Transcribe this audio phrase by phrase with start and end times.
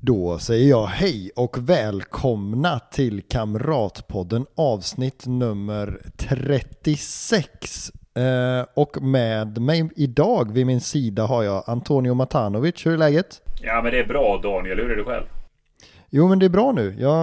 [0.00, 7.90] Då säger jag hej och välkomna till Kamratpodden avsnitt nummer 36.
[8.16, 12.86] Eh, och med mig idag vid min sida har jag Antonio Matanovic.
[12.86, 13.42] Hur är läget?
[13.62, 15.24] Ja men det är bra Daniel, hur är det själv?
[16.10, 16.96] Jo men det är bra nu.
[16.98, 17.16] Jag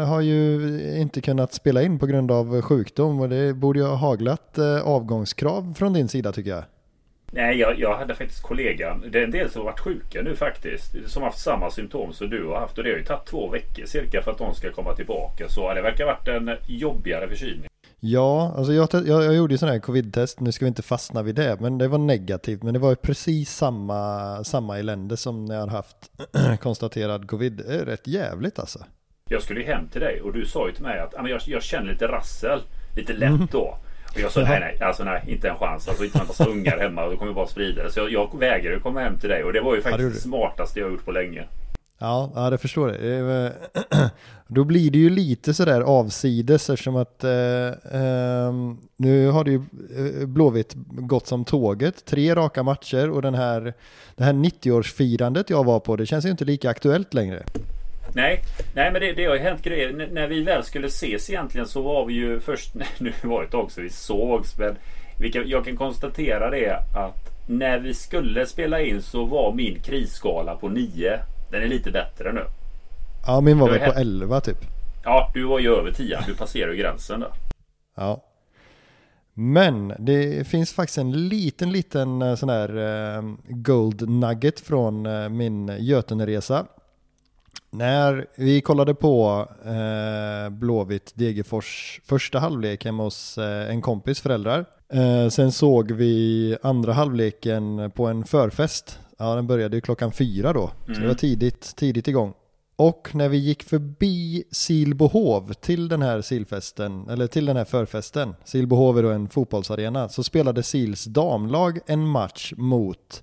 [0.00, 0.60] eh, har ju
[1.00, 4.82] inte kunnat spela in på grund av sjukdom och det borde ju ha haglat eh,
[4.88, 6.64] avgångskrav från din sida tycker jag.
[7.34, 9.04] Nej, jag, jag hade faktiskt kollegan.
[9.10, 10.94] Det är en del som har varit sjuka nu faktiskt.
[11.06, 12.78] Som har haft samma symptom som du har haft.
[12.78, 15.48] Och det har ju tagit två veckor cirka för att de ska komma tillbaka.
[15.48, 17.68] Så det verkar ha varit en jobbigare förkylning.
[18.00, 21.22] Ja, alltså jag, jag, jag gjorde ju sån här covid-test, nu ska vi inte fastna
[21.22, 22.62] vid det, men det var negativt.
[22.62, 25.96] Men det var ju precis samma, samma elände som när jag har haft
[26.60, 27.52] konstaterad covid.
[27.52, 28.78] Det är rätt jävligt alltså.
[29.28, 31.62] Jag skulle ju hem till dig och du sa ju till mig att jag, jag
[31.62, 32.60] känner lite rassel,
[32.96, 33.60] lite lätt då.
[33.60, 35.88] Och jag sa nej, nej, alltså nej, inte en chans.
[35.88, 39.00] Alltså inte en massa ungar hemma det kommer bara sprida Så jag, jag vägrade komma
[39.00, 41.44] hem till dig och det var ju faktiskt det smartaste jag gjort på länge.
[41.98, 43.52] Ja, ja det förstår jag.
[44.46, 48.52] Då blir det ju lite sådär avsides eftersom att eh, eh,
[48.96, 49.62] nu har det ju
[49.96, 52.04] eh, Blåvitt gått som tåget.
[52.04, 53.74] Tre raka matcher och den här,
[54.16, 57.42] det här 90-årsfirandet jag var på, det känns ju inte lika aktuellt längre.
[58.14, 58.42] Nej,
[58.74, 60.00] nej men det, det har ju hänt grejer.
[60.00, 63.46] N när vi väl skulle ses egentligen så var vi ju först, nu var det
[63.46, 64.76] ett tag så vi sågs, men
[65.32, 70.54] kan, jag kan konstatera det att när vi skulle spela in så var min krisskala
[70.54, 71.18] på 9.
[71.50, 72.44] Den är lite bättre nu.
[73.26, 74.58] Ja, min var väl på 11 typ.
[75.04, 76.18] Ja, du var ju över 10.
[76.26, 77.30] Du passerade ju gränsen där.
[77.96, 78.24] Ja.
[79.34, 85.28] Men det finns faktiskt en liten, liten eh, sån här uh, gold nugget från uh,
[85.28, 86.66] min Göteneresa.
[87.72, 94.66] När vi kollade på uh, Blåvitt Degerfors första halvlek hemma hos en kompis föräldrar.
[95.30, 98.98] sen såg vi andra halvleken på en förfest.
[99.18, 100.70] Ja, den började ju klockan fyra då.
[100.84, 100.94] Mm.
[100.94, 102.34] Så det var tidigt, tidigt igång.
[102.76, 108.34] Och när vi gick förbi Silbohov till den här silfesten, eller till den här förfesten,
[108.44, 113.22] Silbohov är då en fotbollsarena, så spelade Sils damlag en match mot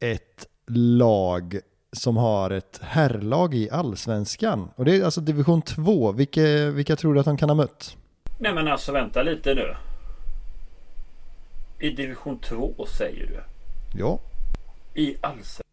[0.00, 1.60] ett lag
[1.94, 4.70] som har ett herrlag i allsvenskan.
[4.76, 6.12] Och det är alltså division 2.
[6.12, 7.96] Vilka, vilka tror du att de kan ha mött?
[8.38, 9.74] Nej men alltså vänta lite nu.
[11.78, 13.40] I division 2 säger du?
[13.98, 14.18] Ja.
[14.94, 15.64] I allsvenskan?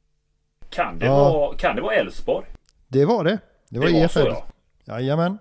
[0.69, 1.33] Kan det ja.
[1.33, 2.45] vara Kan det vara Elfsborg?
[2.87, 3.39] Det var det.
[3.69, 4.19] Det var, det var EFL.
[4.19, 4.45] Så, ja.
[4.85, 5.37] Jajamän.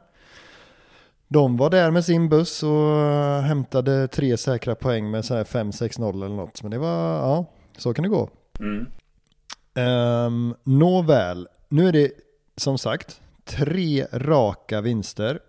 [1.28, 2.96] De var där med sin buss och
[3.42, 6.62] hämtade tre säkra poäng med så här 5-6-0 eller något.
[6.62, 7.44] Men det var, ja,
[7.76, 8.28] så kan det gå.
[8.60, 8.86] Mm.
[9.80, 12.10] Um, nåväl, nu är det
[12.56, 15.41] som sagt tre raka vinster.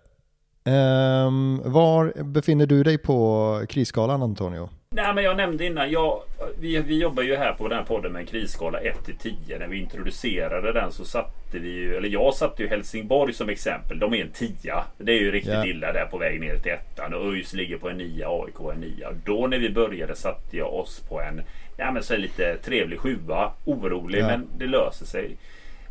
[0.64, 4.68] Um, var befinner du dig på krisskalan Antonio?
[4.94, 6.22] Nej men jag nämnde innan, jag,
[6.60, 9.58] vi, vi jobbar ju här på den här podden med en krisskala 1 till 10.
[9.58, 13.98] När vi introducerade den så satte vi ju, eller jag satte ju Helsingborg som exempel.
[13.98, 14.74] De är en 10.
[14.98, 15.68] Det är ju riktigt yeah.
[15.68, 17.14] illa där på väg ner till ettan.
[17.14, 19.08] Och ÖIS ligger på en 9, AIK en 9.
[19.24, 21.42] Då när vi började satte jag oss på en,
[21.76, 23.52] ja men så lite trevlig sjua.
[23.64, 24.30] Orolig yeah.
[24.30, 25.36] men det löser sig.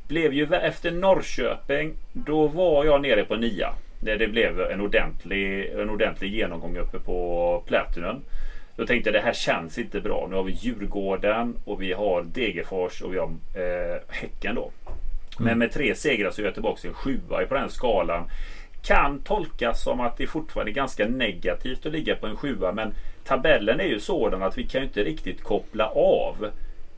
[0.08, 3.68] Blev ju efter Norrköping, då var jag nere på 9.
[4.02, 8.22] Där det blev en ordentlig, en ordentlig genomgång uppe på Platinum.
[8.76, 10.28] Då tänkte jag det här känns inte bra.
[10.30, 14.72] Nu har vi Djurgården och vi har Degerfors och vi har eh, Häcken då.
[15.38, 15.60] Men mm.
[15.60, 18.30] med tre segrar så är jag tillbaka till en sjua på den skalan.
[18.84, 22.72] Kan tolkas som att det fortfarande är ganska negativt att ligga på en sjua.
[22.72, 26.36] Men tabellen är ju sådan att vi kan inte riktigt koppla av.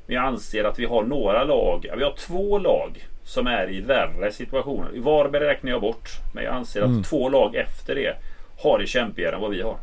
[0.05, 1.85] Men jag anser att vi har några lag.
[1.97, 4.99] Vi har två lag som är i värre situationer.
[4.99, 6.09] Varberg räknar jag bort.
[6.33, 7.03] Men jag anser att mm.
[7.03, 8.15] två lag efter det
[8.63, 9.77] har det kämpigare än vad vi har.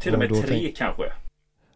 [0.00, 0.76] Till och med tre tänk...
[0.76, 1.04] kanske.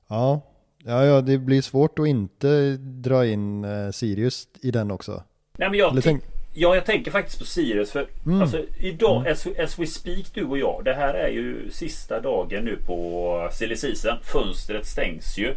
[0.08, 0.41] Ja.
[0.85, 5.23] ja, ja, det blir svårt att inte dra in eh, Sirius i den också.
[5.58, 6.23] Nej, men jag, tänk...
[6.55, 7.91] ja, jag tänker faktiskt på Sirius.
[7.91, 8.43] För mm.
[8.43, 9.32] alltså, idag, mm.
[9.32, 10.82] as, as we speak du och jag.
[10.85, 14.19] Det här är ju sista dagen nu på silly season.
[14.23, 15.55] Fönstret stängs ju.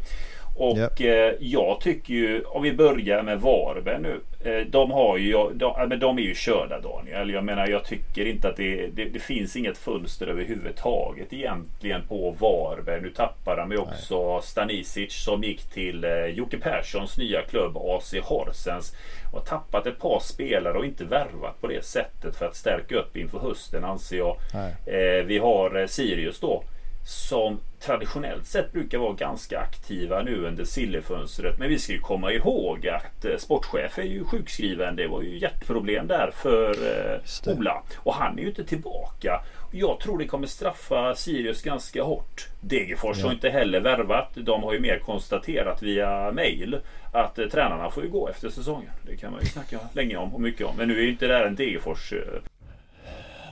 [0.57, 1.00] Och Japp.
[1.00, 4.19] eh, jag tycker ju, om vi börjar med Varberg nu.
[4.44, 7.30] Eh, de har ju, de, men de är ju körda Daniel.
[7.30, 12.36] Jag menar jag tycker inte att det, det, det finns inget fönster överhuvudtaget egentligen på
[12.39, 13.01] Varberg.
[13.01, 18.13] Nu tappar de ju också Stanisic som gick till eh, Jocke Perssons nya klubb AC
[18.24, 18.95] Horsens.
[19.33, 23.18] Och tappat ett par spelare och inte värvat på det sättet för att stärka upp
[23.18, 24.38] inför hösten anser jag.
[24.53, 24.75] Nej.
[24.86, 26.63] Eh, vi har eh, Sirius då.
[27.09, 31.59] Som traditionellt sett brukar vara ganska aktiva nu under sillefönstret.
[31.59, 34.95] Men vi ska ju komma ihåg att eh, sportchef är ju sjukskriven.
[34.95, 37.54] Det var ju hjärtproblem där för eh.
[37.57, 37.83] Ola.
[37.98, 39.42] Och han är ju inte tillbaka.
[39.71, 42.48] Jag tror det kommer straffa Sirius ganska hårt.
[42.62, 43.25] Degerfors Ja.
[43.25, 44.30] har inte heller värvat.
[44.36, 46.80] De har ju mer konstaterat via mail
[47.13, 48.92] att eh, tränarna får ju gå efter säsongen.
[49.06, 50.77] Det kan man ju snacka länge om och mycket om.
[50.77, 52.13] Men nu är ju inte det här en Degerfors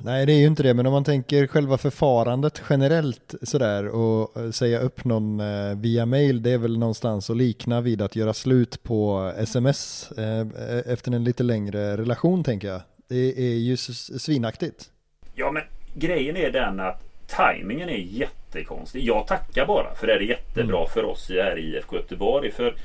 [0.06, 4.38] Nej, det är ju inte det, men om man tänker själva förfarandet generellt sådär och
[4.38, 8.16] eh, säga upp någon eh, via mail, det är väl någonstans att likna vid att
[8.16, 10.48] göra slut på sms eh,
[10.86, 12.82] efter en lite längre relation tänker jag.
[13.08, 14.90] Det är ju svinaktigt.
[15.36, 15.64] Ja men
[15.96, 19.04] grejen är den att tajmingen är jättekonstig.
[19.04, 22.52] Jag tackar bara för det är jättebra för oss här i IFK Göteborg.
[22.52, 22.76] För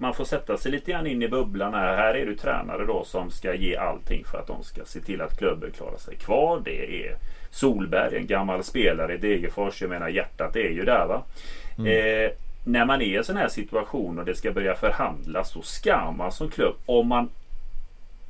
[0.00, 1.96] man får sätta sig lite grann in i bubblan här.
[1.96, 5.20] Här är du tränare då som ska ge allting för att de ska se till
[5.20, 6.62] att klubben klarar sig kvar.
[6.64, 7.16] Det är
[7.50, 9.82] Solberg, en gammal spelare i Degerfors.
[9.82, 11.22] Jag menar hjärtat är ju där va.
[11.88, 12.30] Eh,
[12.64, 16.10] när man är i en sån här situation och det ska börja förhandlas så ska
[16.10, 17.28] man som klubb, om man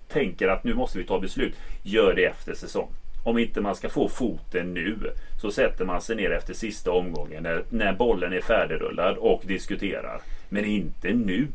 [0.08, 2.88] tänker att nu måste vi ta beslut, gör det efter säsong.
[3.25, 4.96] Om inte man ska få foten nu
[5.40, 10.20] så sätter man sig ner efter sista omgången när, när bollen är färdigrullad och diskuterar.
[10.50, 11.49] Men inte nu.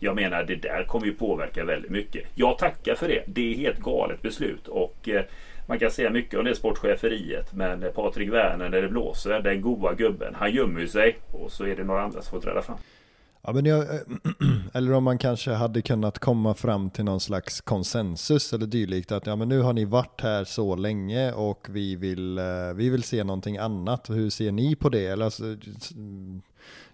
[0.00, 2.24] Jag menar det där kommer ju påverka väldigt mycket.
[2.34, 3.24] Jag tackar för det.
[3.26, 5.22] Det är helt galet beslut och eh,
[5.66, 9.94] man kan säga mycket om det sportcheferiet men Patrik Werner när det blåser, den goa
[9.94, 12.78] gubben, han gömmer ju sig och så är det några andra som får träda fram.
[13.42, 14.00] Ja, men jag, eh,
[14.72, 19.26] eller om man kanske hade kunnat komma fram till någon slags konsensus eller dylikt att
[19.26, 23.02] ja, men nu har ni varit här så länge och vi vill, eh, vi vill
[23.02, 24.10] se någonting annat.
[24.10, 25.06] Hur ser ni på det?
[25.06, 25.44] Eller alltså,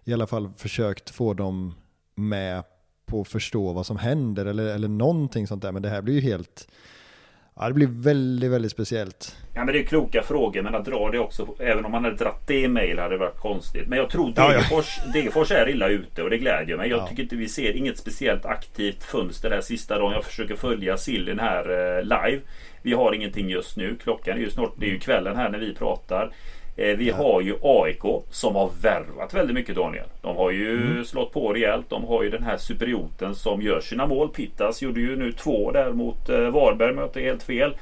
[0.08, 1.74] i alla fall försökt få dem
[2.14, 2.62] med
[3.06, 5.72] på att förstå vad som händer eller, eller någonting sånt där.
[5.72, 6.68] Men det här blir ju helt,
[7.56, 9.36] ja det blir väldigt, väldigt speciellt.
[9.54, 12.16] Ja men det är kloka frågor men att dra det också Även om man hade
[12.16, 14.48] dratt det i mail hade det varit konstigt Men jag tror ja.
[14.48, 17.06] Degerfors, Degerfors är illa ute och det glädjer mig Jag Ja.
[17.06, 21.38] tycker inte vi ser inget speciellt aktivt fönster där sista dagen Jag försöker följa sillen
[21.38, 22.40] här eh, live
[22.82, 25.58] Vi har ingenting just nu Klockan är ju snart Det är ju kvällen här när
[25.58, 26.32] vi pratar
[26.78, 31.52] Vi har ju AIK som har värvat väldigt mycket Daniel De har ju slått på
[31.52, 35.32] rejält De har ju den här superioten som gör sina mål Pittas gjorde ju nu
[35.32, 37.76] två där mot eh, Varberg Möter helt fel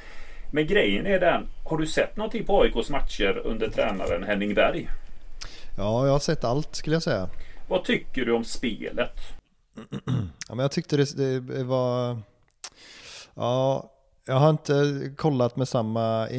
[0.51, 4.89] men grejen är den, har du sett någonting på AIKs matcher under tränaren Henning Berg?
[5.77, 7.29] Ja, jag har sett allt skulle jag säga.
[7.69, 9.21] Vad tycker du om spelet?
[10.49, 12.19] Ja, men jag tyckte det, det var...
[13.35, 13.91] Ja,
[14.27, 14.75] jag har inte
[15.17, 16.31] kollat med samma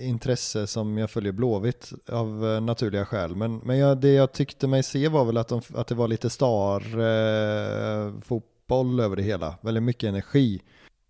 [0.00, 3.36] intresse som jag följer Blåvitt av eh, naturliga skäl.
[3.36, 6.08] Men, men jag, det jag tyckte mig se var väl att, de, att det var
[6.08, 8.12] lite star eh,
[9.04, 9.54] över det hela.
[9.60, 10.62] Väldigt mycket energi.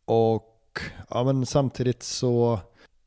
[0.05, 2.59] Och ja, men samtidigt så,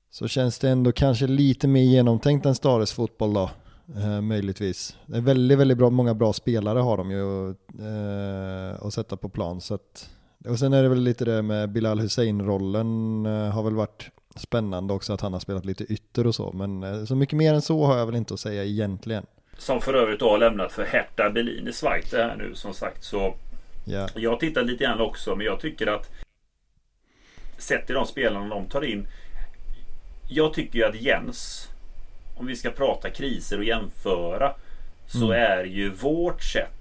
[0.10, 3.50] så känns det ändå kanske lite mer genomtänkt än Stares fotboll då.
[3.96, 4.96] Eh, möjligtvis.
[5.06, 9.30] Det är väldigt, väldigt bra, många bra spelare har de ju eh, att sätta på
[9.30, 9.62] plan.
[9.62, 10.10] Så att,
[10.50, 14.94] och sen är det väl lite det med Bilal Hussein-rollen eh, har väl varit spännande
[14.94, 16.52] också att han har spelat lite ytter och så.
[16.52, 19.26] Men eh, så mycket mer än så har jag väl inte att säga egentligen.
[19.58, 23.04] Som för övrigt har lämnat för Hertha Berlin i Schweiz här nu som sagt.
[23.04, 23.36] Så
[23.90, 26.10] Ja, jag har tittat lite grann också men jag tycker att
[27.58, 29.08] Sett till de spelarna de tar in
[30.30, 31.70] Jag tycker ju att Jens
[32.36, 34.54] Om vi ska prata kriser och jämföra
[35.08, 36.77] Så är ju vårt sätt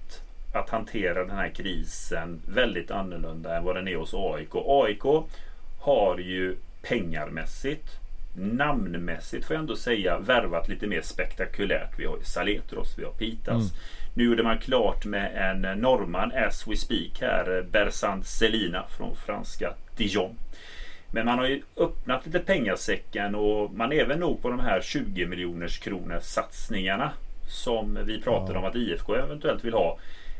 [0.59, 5.03] Att hantera den här krisen Väldigt annorlunda än vad den är hos AIK AIK
[5.79, 7.99] har ju pengarmässigt
[8.39, 11.99] Namnmässigt får jag ändå säga värvat lite mer spektakulärt.
[11.99, 13.73] Vi har Saletros, vi har Pitas.
[14.13, 17.65] Nu gjorde man klart med en norrman as we speak här.
[17.71, 20.35] Bersant Selina från franska Dijon.
[21.11, 24.81] Men man har ju öppnat lite pengasäcken och man är väl nog på de här
[24.81, 27.11] 20 miljoners kronor satsningarna.
[27.47, 29.99] Som vi pratade om att IFK eventuellt vill ha.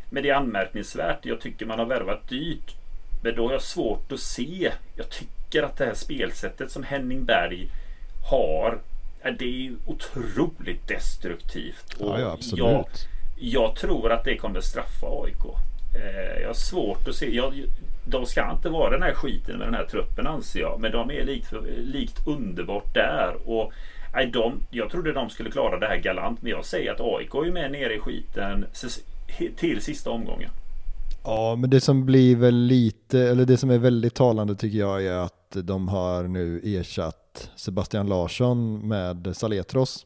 [0.09, 1.25] Men det är anmärkningsvärt.
[1.25, 2.75] Jag tycker man har värvat dyrt.
[3.23, 4.71] Men då har jag svårt att se.
[4.95, 7.67] Jag tycker att det här spelsättet som Henning Berg
[8.29, 8.79] har.
[9.39, 11.93] Det är ju otroligt destruktivt.
[11.93, 12.61] Och ja, ja absolut.
[12.61, 12.87] Jag,
[13.35, 15.45] jag tror att det kommer straffa AIK.
[15.95, 17.35] Eh, jag har svårt att se.
[17.35, 17.63] Jag,
[18.05, 20.79] de ska inte vara den här skiten med den här truppen anser jag.
[20.79, 23.49] Men de är likt, likt underbart där.
[23.49, 23.73] Och
[24.13, 26.41] nej, de, jag trodde de skulle klara det här galant.
[26.41, 28.65] Men jag säger att AIK är med nere i skiten.
[29.57, 30.49] Till sista omgången.
[31.23, 35.05] Ja, men det som blir väl lite, eller det som är väldigt talande tycker jag
[35.05, 40.05] är att de har nu ersatt Sebastian Larsson med Saletros.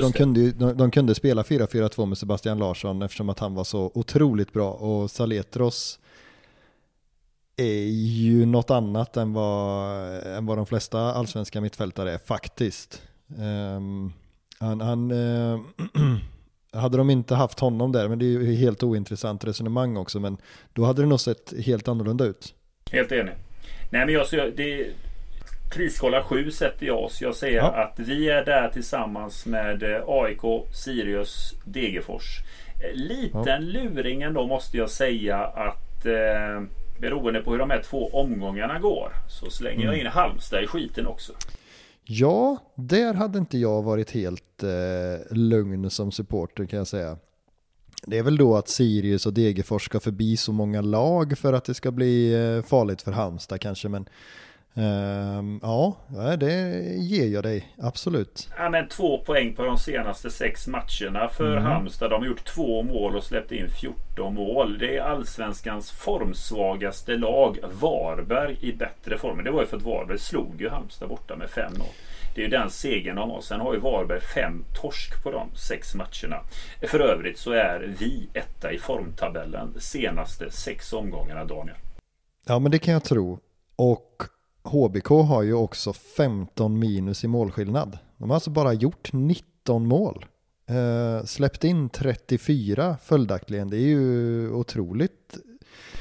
[0.00, 3.90] de, kunde, de, de, kunde spela 4-4-2 med Sebastian Larsson eftersom att han var så
[3.94, 5.98] otroligt bra och Saletros
[7.56, 13.02] är ju något annat än vad, än vad de flesta allsvenska mittfältare är faktiskt.
[13.38, 14.12] Um,
[14.58, 15.60] han, han uh,
[16.72, 20.36] hade de inte haft honom där, men det är ju helt ointressant resonemang också, men
[20.72, 22.54] då hade det nog sett helt annorlunda ut.
[22.92, 23.34] Helt enig.
[23.90, 24.86] Nej men jag, så det,
[25.70, 27.22] Kriskolla 7 sätter jag oss.
[27.22, 27.64] Jag säger ja.
[27.64, 32.38] att vi är där tillsammans med eh, AIK, Sirius, Degerfors.
[32.80, 33.58] Eh, liten ja.
[33.58, 36.62] luring ändå måste jag säga att eh,
[37.00, 39.86] beroende på hur de här två omgångarna går så slänger mm.
[39.86, 41.32] jag in Halmstad i skiten också.
[42.12, 47.18] Ja, där hade inte jag varit helt eh, lugn som supporter kan jag säga.
[48.06, 51.64] Det är väl då att Sirius och Degerfors ska förbi så många lag för att
[51.64, 53.88] det ska bli eh, farligt för Halmstad kanske.
[53.88, 54.08] Men
[55.62, 55.96] ja,
[56.36, 57.74] det ger jag dig.
[57.78, 58.48] Absolut.
[58.58, 61.64] Ja, men två poäng på de senaste sex matcherna för mm.
[61.64, 62.10] Halmstad.
[62.10, 64.78] De har gjort två mål och släppt in 14 mål.
[64.78, 67.58] Det är allsvenskans formsvagaste lag.
[67.80, 69.44] Varberg i bättre form.
[69.44, 71.82] Det var ju för att Varberg slog ju Halmstad borta med 5-0.
[72.34, 73.40] Det är ju den segern de har.
[73.40, 76.40] Sen har ju Varberg fem torsk på de sex matcherna.
[76.82, 81.76] För övrigt så är vi etta i formtabellen senaste sex omgångarna Daniel.
[82.46, 83.38] Ja men det kan jag tro.
[83.76, 84.22] Och
[84.62, 87.98] HBK har ju också 15 minus i målskillnad.
[88.16, 90.26] De har alltså bara gjort 19 mål.
[90.68, 93.70] Eh, släppt in 34 följaktligen.
[93.70, 95.36] Det är ju otroligt.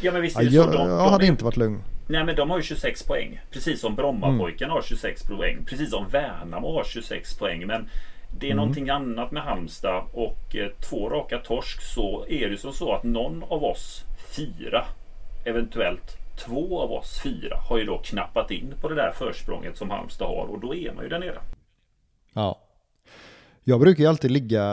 [0.01, 0.71] Ja men visst är det ja, så.
[0.71, 1.27] De, jag hade är...
[1.27, 1.83] inte varit lugn.
[2.07, 3.41] Nej men de har ju 26 poäng.
[3.51, 4.75] Precis som Brommapojkarna mm.
[4.75, 5.65] har 26 poäng.
[5.65, 7.67] Precis som Värnamo har 26 poäng.
[7.67, 7.89] Men
[8.39, 8.57] det är mm.
[8.57, 13.03] någonting annat med Halmstad och eh, två raka torsk så är det som så att
[13.03, 14.03] någon av oss
[14.35, 14.85] fyra
[15.45, 19.89] eventuellt två av oss fyra har ju då knappat in på det där försprånget som
[19.89, 21.39] Halmstad har och då är man ju där nere.
[22.33, 22.59] Ja.
[23.63, 24.63] Jag brukar ju alltid ligga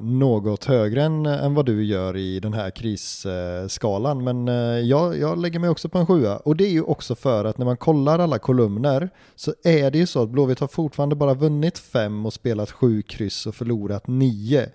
[0.00, 5.38] något högre än, än vad du gör i den här krisskalan, men eh, jag, jag
[5.38, 6.36] lägger mig också på en sjua.
[6.36, 9.98] Och det är ju också för att när man kollar alla kolumner så är det
[9.98, 14.06] ju så att Blåvitt har fortfarande bara vunnit fem och spelat sju kryss och förlorat
[14.06, 14.70] nio.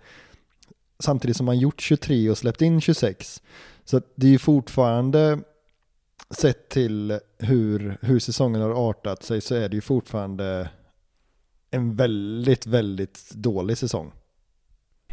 [1.00, 3.42] Samtidigt som man gjort 23 och släppt in 26.
[3.86, 5.40] Så det är ju fortfarande
[6.30, 10.70] sett till hur, hur säsongen har artat sig så är det ju fortfarande
[11.72, 14.12] en väldigt, väldigt dålig säsong.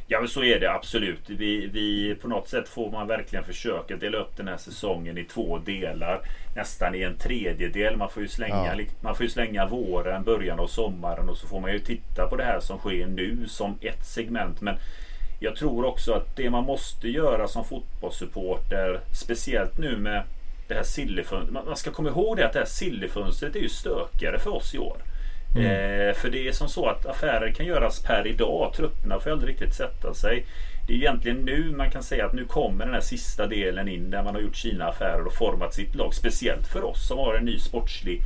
[0.06, 1.30] Ja men så är det absolut.
[1.30, 5.24] Vi, vi, på något sätt får man verkligen försöka dela upp den här säsongen i
[5.24, 6.20] två delar.
[6.56, 7.96] Nästan i en tredjedel.
[7.96, 8.84] Man får ju slänga, ja.
[9.00, 12.44] man får slänga våren, början av sommaren och så får man ju titta på det
[12.44, 14.60] här som sker nu som ett segment.
[14.60, 14.76] Men
[15.40, 20.22] jag tror också att det man måste göra som fotbollssupporter, speciellt nu med
[20.68, 21.64] det här sillefönstret.
[21.66, 24.78] Man ska komma ihåg det att det här sillefönstret är ju stökigare för oss i
[24.78, 24.96] år.
[25.56, 25.66] Mm.
[25.66, 28.72] Eh, för det är som så att affärer kan göras per idag.
[28.76, 30.46] Trupperna får aldrig riktigt sätta sig.
[30.86, 34.10] Det är egentligen nu man kan säga att nu kommer den här sista delen in
[34.10, 36.14] där man har gjort sina affärer och format sitt lag.
[36.14, 38.20] Speciellt för oss som har en ny sportslig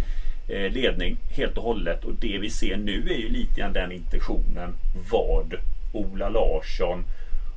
[0.49, 2.05] eh, ledning helt och hållet.
[2.05, 4.75] Och det vi ser nu är ju lite grann den intentionen
[5.11, 5.55] vad
[5.93, 7.05] Ola Larsson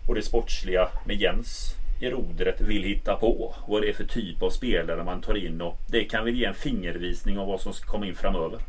[0.07, 1.75] och det sportsliga med Jens
[2.10, 3.55] rodret vill hitta på.
[3.67, 6.46] Vad det är för typ av spelare man tar in och det kan väl ge
[6.46, 8.60] en fingervisning om vad som ska komma in framöver.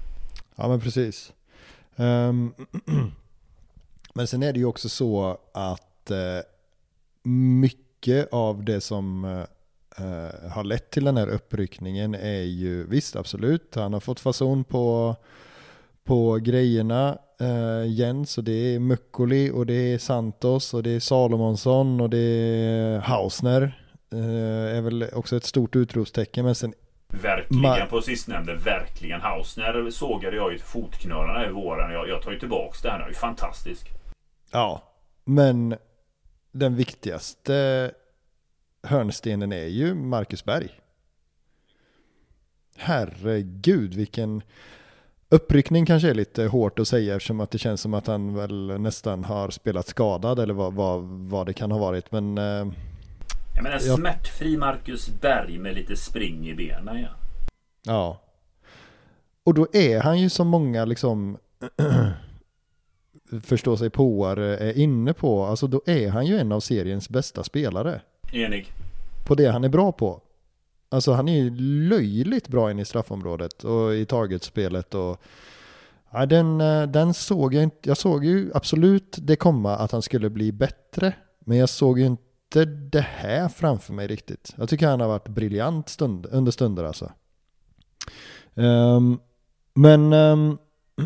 [0.56, 1.32] Ja men precis.
[1.96, 2.54] Um,
[4.14, 6.42] men sen är det ju också så att uh,
[7.30, 13.74] mycket av det som uh, har lett till den här uppryckningen är ju visst absolut,
[13.74, 15.16] han har fått fason på,
[16.04, 21.00] på grejerna uh, Jens och det är Mukkoli och det är Santos och det är
[21.00, 23.78] Salomonsson och det är Hausner.
[24.14, 26.74] Uh, är väl också ett stort utropstecken men sen
[27.22, 29.20] Verkligen på sistnämnde, verkligen.
[29.20, 31.92] Hausner sågade jag ju fotknölarna i våren.
[31.92, 33.90] Jag, jag tar ju tillbaks det här nu, det är fantastisk.
[34.50, 34.82] Ja,
[35.24, 35.76] men
[36.52, 37.90] den viktigaste
[38.82, 40.68] hörnstenen är ju Marcus Berg.
[42.76, 44.42] Herregud vilken
[45.32, 48.80] Uppryckning kanske är lite hårt att säga eftersom att det känns som att han väl
[48.80, 52.12] nästan har spelat skadad eller vad, vad, vad det kan ha varit.
[52.12, 52.44] Men, eh,
[53.54, 53.98] jag menar jag...
[53.98, 57.08] smärtfri Marcus Berg med lite spring i benen ja.
[57.82, 58.20] Ja.
[59.44, 61.38] Och då är han ju som många liksom
[63.44, 65.44] förstå sig påare är inne på.
[65.44, 68.00] Alltså då är han ju en av seriens bästa spelare.
[68.32, 68.66] Enig.
[69.26, 70.20] På det han är bra på.
[70.92, 71.50] Alltså han är ju
[71.88, 75.22] löjligt bra in i straffområdet och i targetspelet och
[76.10, 77.88] ja, den, eh, den såg jag inte.
[77.88, 81.14] Jag såg ju absolut det komma att han skulle bli bättre.
[81.40, 84.54] Men jag såg ju inte det här framför mig riktigt.
[84.56, 87.12] Jag tycker han har varit briljant stund, under stunder alltså.
[88.54, 89.20] Um,
[89.74, 90.58] men um,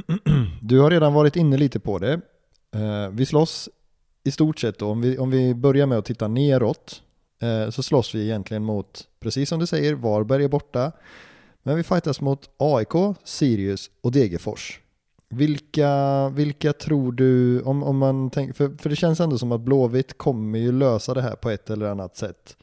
[0.60, 2.20] du har redan varit inne lite på det.
[2.76, 3.68] Uh, vi slåss
[4.24, 7.02] i stort sett då, om vi, om vi börjar med att titta neråt,
[7.70, 10.92] så slåss vi egentligen mot, precis som du säger, Varberg är borta.
[11.62, 14.80] Men vi fightas mot AIK, Sirius och Degerfors.
[15.28, 19.60] Vilka, vilka tror du, om, om man tänker, för, för det känns ändå som att
[19.60, 22.56] Blåvitt kommer ju lösa det här på ett eller annat sätt.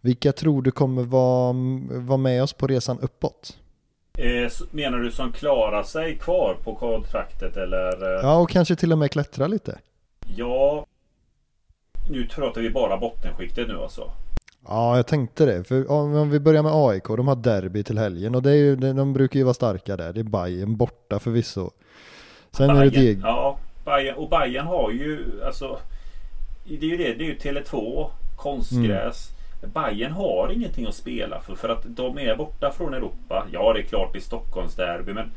[0.00, 1.54] Vilka tror du kommer vara,
[2.00, 3.58] vara med oss på resan uppåt?
[4.18, 8.22] Eh, menar du som klarar sig kvar på kontraktet eller?
[8.22, 9.78] Ja, och kanske till och med klättra lite.
[10.36, 10.86] Ja,
[12.10, 14.10] nu pratar vi bara bottenskiktet nu alltså.
[14.68, 15.64] Ja, jag tänkte det.
[15.64, 18.76] För om vi börjar med AIK, de har derby till helgen och det är ju,
[18.76, 20.12] de brukar ju vara starka där.
[20.12, 21.70] Det är Bayern borta förvisso.
[22.50, 23.20] Sen Bayern, är det Deg.
[23.22, 25.78] Ja, Bayern, och Bayern har ju alltså
[26.64, 28.06] Det är ju det, det är ju Tele2
[28.36, 29.30] Konstgräs
[29.62, 29.72] mm.
[29.72, 33.46] Bayern har ingenting att spela för för att de är borta från Europa.
[33.52, 35.30] Ja, det är klart det är Stockholmsderby men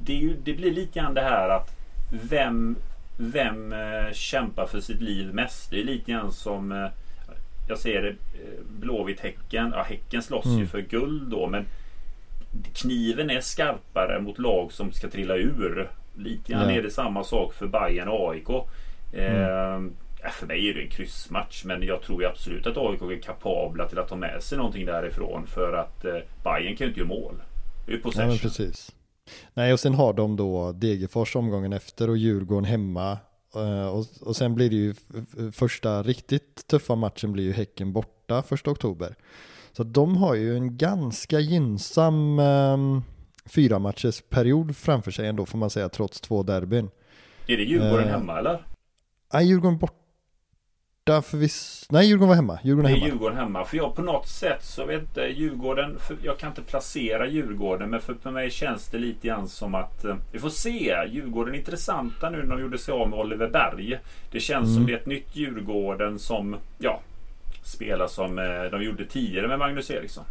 [0.00, 1.76] det, ju, det blir lite grann det här att
[2.10, 2.76] vem
[3.16, 5.70] vem eh, kämpar för sitt liv mest?
[5.70, 6.88] Det är lite grann som eh,
[7.68, 9.72] jag ser det eh, Blåvitt Häcken.
[9.74, 10.58] Ja, Häcken slåss mm.
[10.58, 11.66] ju för guld då men
[12.72, 15.90] kniven är skarpare mot lag som ska trilla ur.
[16.14, 16.76] Lite grann ja.
[16.78, 18.48] är det samma sak för Bayern och AIK.
[19.12, 19.94] Mm.
[20.24, 23.88] Eh, för mig är det en kryssmatch men jag tror absolut att AIK är kapabla
[23.88, 27.08] till att ta med sig någonting därifrån för att eh, Bayern kan ju inte göra
[27.08, 27.34] mål.
[27.86, 28.30] Det är ju possession.
[28.30, 28.92] Ja, precis.
[29.54, 33.18] Nej och sen har de då Degerfors omgången efter och Djurgården hemma.
[33.54, 34.94] Eh, och, och sen blir det ju
[35.52, 39.14] första riktigt tuffa matchen blir ju Häcken borta första oktober.
[39.72, 43.02] Så de har ju en ganska gynnsam um,
[43.44, 46.90] fyra matchers period framför sig ändå får man säga trots två derbyn.
[47.46, 48.66] Är det Djurgården uh, hemma eller?
[49.32, 50.03] Nej, Djurgården borta
[51.06, 51.86] för viss...
[51.90, 52.58] Nej, Djurgården var hemma.
[52.62, 53.06] Djurgården är hemma.
[53.06, 53.64] Djurgården hemma.
[53.64, 58.00] För jag på något sätt så vet inte, Djurgården, jag kan inte placera Djurgården men
[58.00, 60.94] för, för mig känns det lite grann som att uh, vi får se.
[61.08, 63.98] Djurgården är intressanta nu när de gjorde sig av med Oliver Berg.
[64.30, 64.74] Det känns mm.
[64.74, 67.00] som det är ett nytt Djurgården som, ja,
[67.62, 70.24] spelar som uh, de gjorde tidigare med Magnus Eriksson.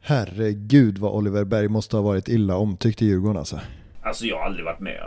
[0.00, 3.60] Herregud vad Oliver Berg måste ha varit illa omtyckt i Djurgården alltså.
[4.02, 5.00] Alltså jag har aldrig varit med.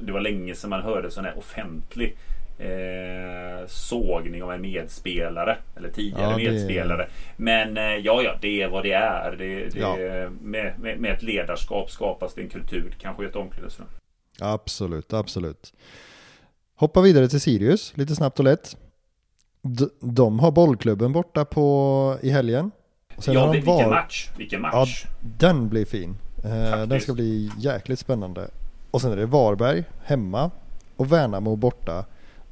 [0.00, 2.16] Det var länge sedan man hörde sån här offentlig
[2.58, 5.58] eh, sågning av en medspelare.
[5.76, 7.08] Eller tidigare ja, medspelare.
[7.36, 9.36] Men eh, ja, ja, det är vad det är.
[9.36, 9.96] Det, det, ja.
[10.40, 12.96] med, med, med, ett ledarskap skapas det en kultur.
[13.00, 13.86] Kanske ett omklädningsrum.
[14.40, 15.72] Absolut, absolut.
[16.76, 18.76] Hoppa vidare till Sirius, lite snabbt och lätt.
[19.62, 22.70] De, de har bollklubben borta på, i helgen.
[23.18, 23.90] Sen ja, vilken var...
[23.90, 24.30] match!
[24.36, 25.04] Vilken match!
[25.04, 26.16] Ja, den blir fin.
[26.44, 28.50] Eh, den ska bli jäkligt spännande.
[28.90, 30.50] Och sen är det Varberg hemma
[30.96, 32.04] och Värnamo borta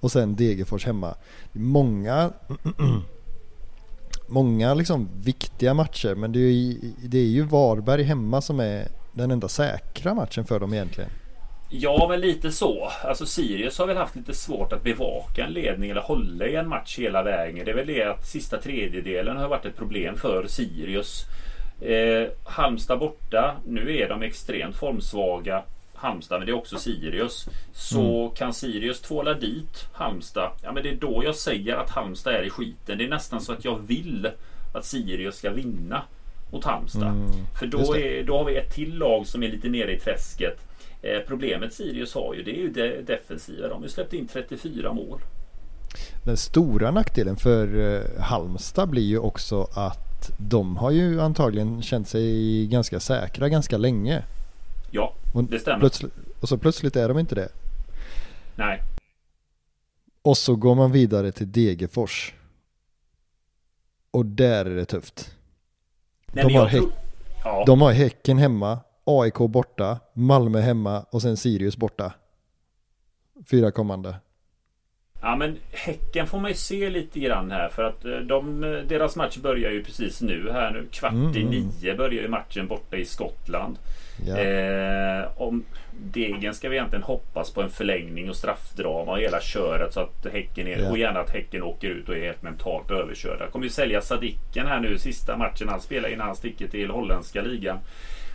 [0.02, 1.14] och sen Degerfors hemma.
[1.52, 2.32] Många,
[4.28, 8.88] många liksom viktiga matcher men det är, ju, det är ju Varberg hemma som är
[9.12, 11.10] den enda säkra matchen för dem egentligen.
[11.70, 12.90] Ja, men lite så.
[13.04, 16.68] Alltså Sirius har väl haft lite svårt att bevaka en ledning eller hålla i en
[16.68, 17.64] match hela vägen.
[17.64, 21.26] Det är väl det att sista tredjedelen har varit ett problem för Sirius.
[21.80, 23.56] Eh, Halmstad borta.
[23.66, 25.62] Nu är de extremt formsvaga.
[26.02, 27.48] Halmstad, men det är också Sirius.
[27.72, 28.34] Så mm.
[28.34, 30.50] kan Sirius tvåla dit Halmstad.
[30.62, 32.98] Ja, men det är då jag säger att Halmstad är i skiten.
[32.98, 34.30] Det är nästan så att jag vill
[34.74, 36.02] att Sirius ska vinna
[36.52, 37.08] mot Halmstad.
[37.08, 37.30] Mm.
[37.58, 40.60] För då, är, då har vi ett till lag som är lite nere i träsket.
[41.02, 43.68] Eh, problemet Sirius har ju det är ju det defensiva.
[43.68, 45.20] De har ju släppt in 34 mål.
[46.24, 52.08] Den stora nackdelen för eh, Halmstad blir ju också att de har ju antagligen känt
[52.08, 54.22] sig ganska säkra ganska länge.
[55.32, 55.90] Ja, det stämmer.
[56.40, 57.48] Och så plötsligt är de inte det.
[58.56, 58.82] Nej.
[60.22, 62.34] Och så går man vidare till Degerfors.
[64.10, 65.36] Och där är det tufft.
[66.32, 66.92] Nej, de, har tror...
[67.44, 67.64] ja.
[67.66, 72.12] de har Häcken hemma, AIK borta, Malmö hemma och sen Sirius borta.
[73.50, 74.16] Fyra kommande.
[75.22, 79.16] Ja men Häcken får man ju se lite grann här för att eh, de, deras
[79.16, 80.88] match börjar ju precis nu här nu.
[80.90, 83.78] Kvart mm, i nio börjar ju matchen borta i Skottland.
[84.26, 84.38] Ja.
[84.38, 89.92] Eh, om Degen ska vi egentligen hoppas på en förlängning och straffdrama och hela köret
[89.92, 90.90] så att Häcken är, ja.
[90.90, 93.46] och gärna att Häcken åker ut och är helt mentalt överkörda.
[93.50, 97.42] Kommer ju sälja Sadiken här nu sista matchen han spelar innan han sticker till holländska
[97.42, 97.78] ligan.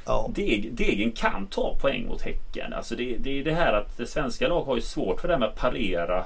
[0.06, 0.32] Ja.
[0.36, 2.74] Deg, degen kan ta poäng mot Häcken.
[2.74, 5.34] Alltså det, det är det här att det svenska lag har ju svårt för det
[5.34, 6.26] här med att parera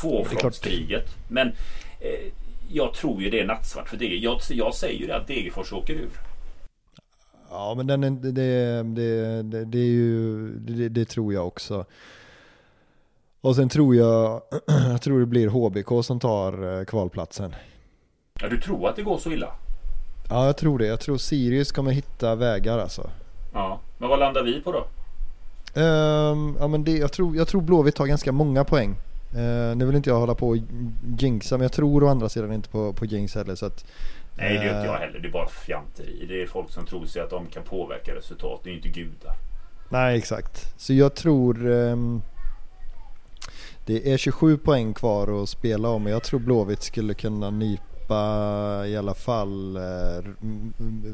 [0.00, 1.16] tvåfrontskriget.
[1.28, 1.48] Men
[2.00, 2.32] eh,
[2.68, 4.20] jag tror ju det är nattsvart för Degen.
[4.20, 6.10] Jag, jag säger ju det att Degerfors åker ur.
[7.50, 11.84] Ja men den, det, det, det, det är ju, det, det, tror jag också.
[13.40, 17.54] Och sen tror jag, jag tror det blir HBK som tar eh, kvalplatsen.
[18.40, 19.52] Ja, du tror att det går så illa?
[20.28, 20.86] Ja, jag tror det.
[20.86, 23.10] Jag tror Sirius kommer hitta vägar alltså.
[23.52, 24.86] Ja, men vad landar vi på då?
[25.80, 28.96] Um, ja, men det, jag, tror, jag tror Blåvitt tar ganska många poäng.
[29.36, 30.56] Uh, nu vill inte jag hålla på och
[31.18, 33.54] jinxa, men jag tror å andra sidan inte på, på jinx heller.
[33.54, 33.84] Så att,
[34.38, 35.18] Nej, det gör inte jag heller.
[35.18, 36.26] Det är bara fjanteri.
[36.28, 38.60] Det är folk som tror sig att de kan påverka resultat.
[38.64, 39.34] Det är inte gudar.
[39.88, 40.80] Nej, exakt.
[40.80, 41.66] Så jag tror...
[41.66, 42.22] Um,
[43.86, 46.06] det är 27 poäng kvar att spela om.
[46.06, 50.24] Jag tror Blåvitt skulle kunna nypa i alla fall eh,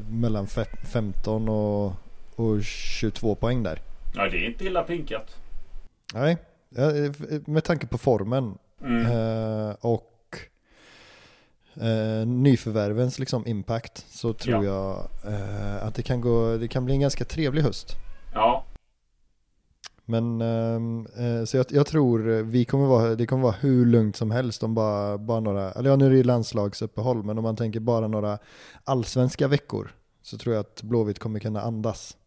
[0.09, 1.93] mellan 15 och,
[2.35, 3.81] och 22 poäng där.
[4.15, 5.37] Nej, det är inte illa pinkat.
[6.13, 6.37] Nej,
[7.45, 8.57] med tanke på formen.
[8.81, 9.05] Mm.
[9.05, 10.14] Eh, och
[11.81, 15.09] eh, nyförvärvens liksom impact så tror ja.
[15.23, 17.95] jag eh, att det kan, gå, det kan bli en ganska trevlig höst.
[18.33, 18.65] Ja.
[20.05, 24.15] Men ehm, eh, så jag, jag, tror vi kommer vara, det kommer vara hur lugnt
[24.15, 27.55] som helst om bara, bara några, eller ja nu är det landslagsuppehåll, men om man
[27.55, 28.37] tänker bara några
[28.83, 32.17] allsvenska veckor så tror jag att Blåvitt kommer kunna andas.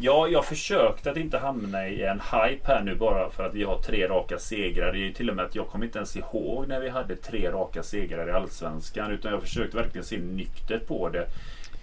[0.00, 3.64] Ja, jag försökte att inte hamna i en hype här nu bara för att vi
[3.64, 4.92] har tre raka segrar.
[4.92, 7.16] Det är ju till och med att jag kommer inte ens ihåg när vi hade
[7.16, 9.12] tre raka segrar i Allsvenskan.
[9.12, 11.26] Utan jag försökte verkligen se nyktert på det.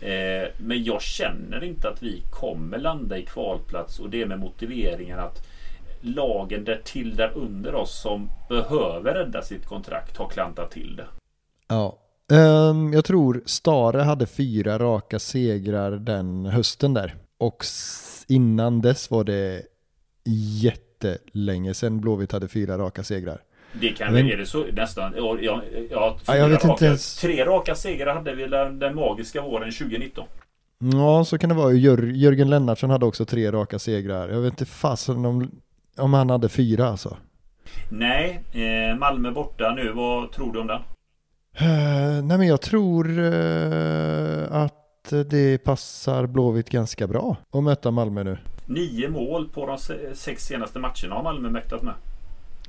[0.02, 5.20] Eh, men jag känner inte att vi kommer landa i kvalplats och det med motiveringen
[5.20, 5.48] att
[6.02, 11.06] lagen där till där under oss som behöver rädda sitt kontrakt har klantat till det.
[11.68, 11.98] Ja,
[12.70, 17.16] um, jag tror Stare hade fyra raka segrar den hösten där.
[17.42, 17.66] Och
[18.28, 19.62] innan dess var det
[20.62, 23.42] jättelänge sedan Blåvitt hade fyra raka segrar.
[23.74, 25.14] Det kan men, är det så nästan.
[25.16, 27.16] Ja, ja, ja, jag vet raka, inte ens.
[27.16, 30.26] Tre raka segrar hade vi den, den magiska våren 2019.
[30.94, 31.74] Ja, så kan det vara.
[31.74, 34.30] Jör, Jörgen Lennartsson hade också tre raka segrar.
[34.30, 35.52] Jag vet inte fasen om,
[35.98, 37.18] om han hade fyra alltså.
[37.90, 39.92] Nej, eh, Malmö borta nu.
[39.92, 40.82] Vad tror du om den?
[41.62, 44.81] Uh, nej men jag tror uh, att
[45.16, 48.38] det passar Blåvitt ganska bra att möta Malmö nu.
[48.66, 49.78] Nio mål på de
[50.16, 51.94] sex senaste matcherna har Malmö mäktat med.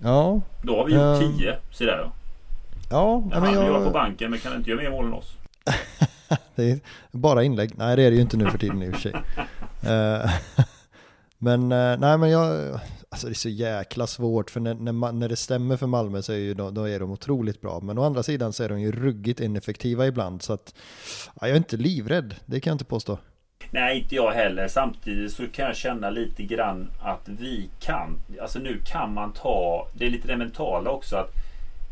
[0.02, 0.40] Ja.
[0.62, 2.12] Då har vi gjort um, tio, se där ja.
[2.90, 3.84] Ja, men han jag...
[3.84, 5.36] på banken men kan inte göra mer mål än oss.
[6.54, 7.72] det är bara inlägg.
[7.76, 9.12] Nej, det är det ju inte nu för tiden i och för sig.
[9.12, 10.30] uh,
[11.38, 12.80] men uh, nej, men jag,
[13.12, 16.22] Alltså det är så jäkla svårt för när, när, man, när det stämmer för Malmö
[16.22, 17.80] så är, ju, då, då, är de otroligt bra.
[17.80, 20.42] Men å andra sidan så är de ju ruggigt ineffektiva ibland.
[20.42, 20.74] Så att
[21.40, 23.18] ja, jag är inte livrädd, det kan jag inte påstå.
[23.70, 24.68] Nej, inte jag heller.
[24.68, 28.22] Samtidigt så kan jag känna lite grann att vi kan.
[28.42, 29.88] Alltså nu kan man ta.
[29.94, 31.16] Det är lite det mentala också.
[31.16, 31.30] att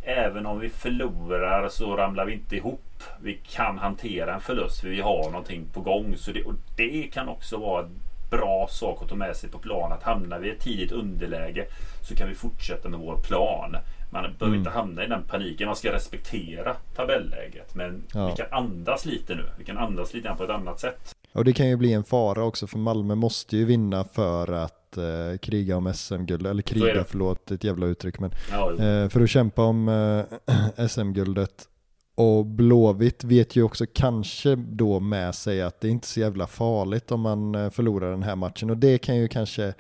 [0.03, 3.03] Även om vi förlorar så ramlar vi inte ihop.
[3.23, 6.17] Vi kan hantera en förlust för vi har någonting på gång.
[6.17, 7.89] Så det, och det kan också vara
[8.31, 9.93] bra sak att ta med sig på plan.
[9.93, 11.67] Att hamnar vi i ett tidigt underläge
[12.03, 13.77] så kan vi fortsätta med vår plan.
[14.11, 14.59] Man behöver mm.
[14.59, 15.67] inte hamna i den paniken.
[15.67, 17.75] Man ska respektera tabelläget.
[17.75, 18.27] Men ja.
[18.27, 19.45] vi kan andas lite nu.
[19.59, 21.15] Vi kan andas lite på ett annat sätt.
[21.33, 24.97] Och det kan ju bli en fara också för Malmö måste ju vinna för att
[24.97, 26.47] eh, kriga om SM-guld.
[26.47, 28.19] Eller kriga, förlåt ett jävla uttryck.
[28.19, 31.67] Men ja, eh, för att kämpa om eh, SM-guldet.
[32.15, 36.47] Och Blåvitt vet ju också kanske då med sig att det är inte så jävla
[36.47, 38.71] farligt om man eh, förlorar den här matchen.
[38.71, 39.75] Och det kan ju kanske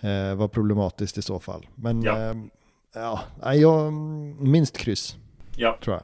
[0.00, 1.66] eh, vara problematiskt i så fall.
[1.74, 2.36] Men ja, eh,
[2.94, 3.92] ja jag,
[4.38, 5.16] minst kryss.
[5.56, 5.78] Ja.
[5.84, 6.02] Tror jag.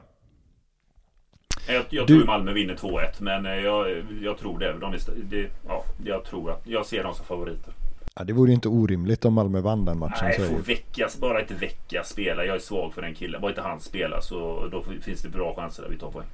[1.75, 2.17] Jag, jag du...
[2.17, 4.73] tror Malmö vinner 2-1 men eh, jag, jag tror det.
[4.73, 7.73] De är, det ja, jag tror att jag ser dem som favoriter.
[8.19, 10.27] Ja, det vore ju inte orimligt om Malmö vann den matchen.
[10.39, 12.45] Nej, får väckas, bara inte vecka spela.
[12.45, 13.41] Jag är svag för den killen.
[13.41, 16.27] Bara inte han spelar så då finns det bra chanser att vi tar poäng.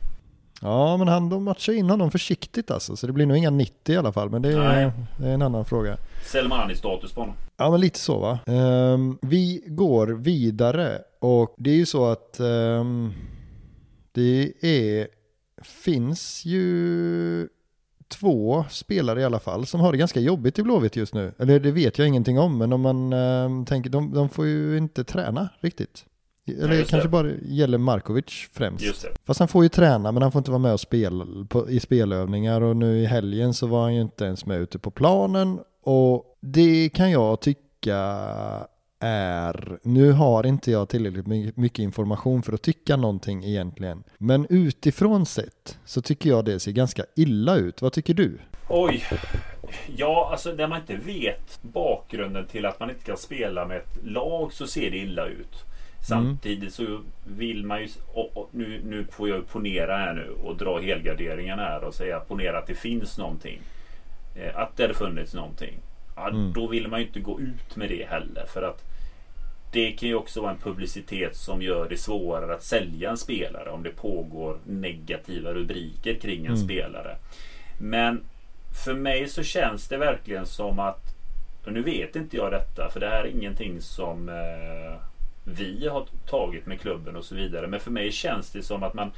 [0.62, 2.96] Ja, men han de matchar in honom försiktigt alltså.
[2.96, 4.30] Så det blir nog inga 90 i alla fall.
[4.30, 5.98] Men det är, det är en annan fråga.
[6.26, 7.36] Selmani-status på honom.
[7.58, 8.40] Ja, men lite så va.
[8.46, 11.02] Um, vi går vidare.
[11.20, 13.14] Och det är ju så att um,
[14.12, 15.08] det är,
[15.64, 17.48] finns ju
[18.08, 21.34] två spelare i alla fall som har det ganska jobbigt i Blåvitt just nu.
[21.40, 24.78] Eller det vet jag ingenting om, men om man äh, tänker, de, de får ju
[24.78, 26.06] inte träna riktigt.
[26.48, 29.06] Eller ja, kanske bara gäller Markovic främst.
[29.26, 31.80] Fast han får ju träna, men han får inte vara med och spela på, i
[31.80, 35.60] spelövningar och nu i helgen så var han ju inte ens med ute på planen.
[35.84, 37.98] Och det kan jag tycka
[39.00, 45.26] är, nu har inte jag tillräckligt mycket information för att tycka någonting egentligen, men utifrån
[45.26, 47.82] sett så tycker jag det ser ganska illa ut.
[47.82, 48.38] Vad tycker du?
[48.70, 49.04] Oj,
[49.96, 54.04] ja alltså när man inte vet bakgrunden till att man inte kan spela med ett
[54.04, 55.66] lag så ser det illa ut.
[56.08, 60.58] Samtidigt så vill man ju, och, och, nu, nu får jag ponera här nu och
[60.58, 63.62] dra helgarderingen här och säga ponera att det finns någonting.
[64.36, 65.80] Eh, att det har funnits någonting.
[66.16, 66.54] Ja, mm.
[66.54, 68.84] Då vill man ju inte gå ut med det heller för att
[69.72, 73.70] det kan ju också vara en publicitet som gör det svårare att sälja en spelare
[73.70, 76.66] om det pågår negativa rubriker kring en mm.
[76.66, 77.18] spelare.
[77.80, 78.24] Men
[78.84, 81.16] för mig så känns det verkligen som att
[81.66, 84.96] och nu vet inte jag detta för det här är ingenting som eh,
[85.44, 87.68] vi har tagit med klubben och så vidare.
[87.68, 89.12] Men för mig känns det som att man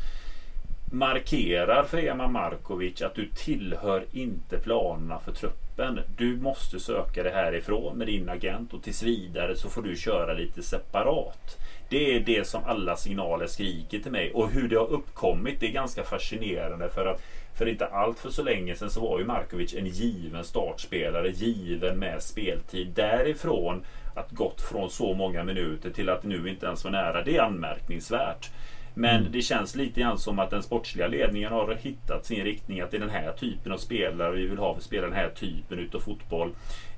[0.91, 5.99] markerar för Eman Markovic att du tillhör inte planerna för truppen.
[6.17, 10.33] Du måste söka det härifrån med din agent och tills vidare så får du köra
[10.33, 11.57] lite separat.
[11.89, 15.67] Det är det som alla signaler skriker till mig och hur det har uppkommit det
[15.67, 17.21] är ganska fascinerande för att
[17.57, 21.99] för inte allt för så länge sedan så var ju Markovic en given startspelare, given
[21.99, 22.87] med speltid.
[22.87, 23.83] Därifrån
[24.15, 27.41] att gått från så många minuter till att nu inte ens var nära, det är
[27.41, 28.49] anmärkningsvärt.
[28.97, 29.31] Men mm.
[29.31, 32.81] det känns lite grann som att den sportsliga ledningen har hittat sin riktning.
[32.81, 35.15] Att det är den här typen av spelare vi vill ha för att spela den
[35.15, 36.51] här typen utav fotboll.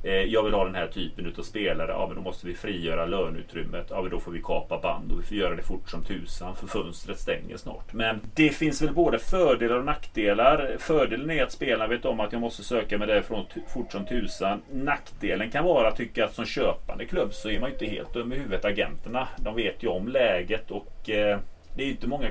[0.03, 1.91] Eh, jag vill ha den här typen utav spelare.
[1.91, 3.87] Ja men då måste vi frigöra löneutrymmet.
[3.89, 6.55] Ja men då får vi kapa band och vi får göra det fort som tusan
[6.55, 7.93] för fönstret stänger snart.
[7.93, 10.75] Men det finns väl både fördelar och nackdelar.
[10.79, 14.61] Fördelen är att spelarna vet om att jag måste söka mig därifrån fort som tusan.
[14.71, 18.33] Nackdelen kan vara att tycka att som köpande klubb så är man inte helt dum
[18.33, 18.65] i huvudet.
[18.65, 21.39] Agenterna de vet ju om läget och eh,
[21.79, 22.29] det är inte många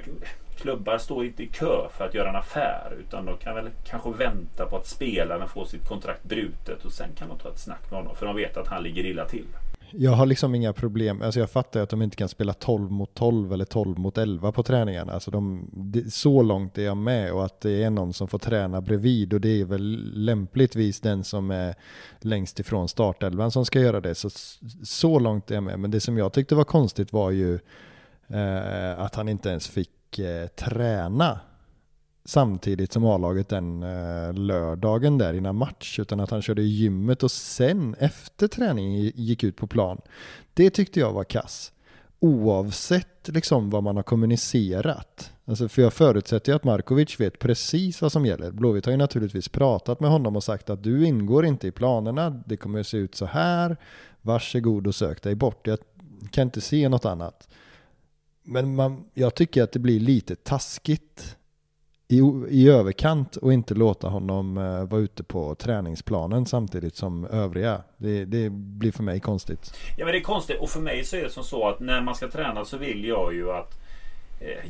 [0.56, 4.10] klubbar står inte i kö för att göra en affär utan de kan väl kanske
[4.10, 7.90] vänta på att spelarna får sitt kontrakt brutet och sen kan de ta ett snack
[7.90, 9.46] med honom för de vet att han ligger illa till.
[9.90, 13.14] Jag har liksom inga problem, alltså jag fattar att de inte kan spela 12 mot
[13.14, 15.12] 12 eller 12 mot 11 på träningarna.
[15.12, 15.70] Alltså de,
[16.10, 19.40] så långt är jag med och att det är någon som får träna bredvid och
[19.40, 21.74] det är väl lämpligtvis den som är
[22.20, 24.14] längst ifrån startelvan som ska göra det.
[24.14, 24.30] Så,
[24.82, 25.78] så långt är jag med.
[25.78, 27.58] Men det som jag tyckte var konstigt var ju
[28.28, 31.40] eh, att han inte ens fick eh, träna
[32.28, 37.22] samtidigt som A-laget den eh, lördagen där innan match, utan att han körde i gymmet
[37.22, 40.00] och sen efter träningen gick ut på plan.
[40.54, 41.72] Det tyckte jag var kass.
[42.20, 45.32] Oavsett liksom vad man har kommunicerat.
[45.44, 48.50] Alltså för jag förutsätter ju att Markovic vet precis vad som gäller.
[48.50, 52.30] Blåvitt har ju naturligtvis pratat med honom och sagt att du ingår inte i planerna,
[52.46, 53.76] det kommer att se ut så här,
[54.22, 55.66] varsågod och sök dig bort.
[55.66, 55.78] Jag
[56.30, 57.48] kan inte se något annat.
[58.48, 61.36] Men man, jag tycker att det blir lite taskigt
[62.08, 67.82] i, i överkant och inte låta honom uh, vara ute på träningsplanen samtidigt som övriga.
[67.96, 69.74] Det, det, blir för mig konstigt.
[69.96, 72.02] Ja men det är konstigt och för mig så är det som så att när
[72.02, 73.87] man ska träna så vill jag ju att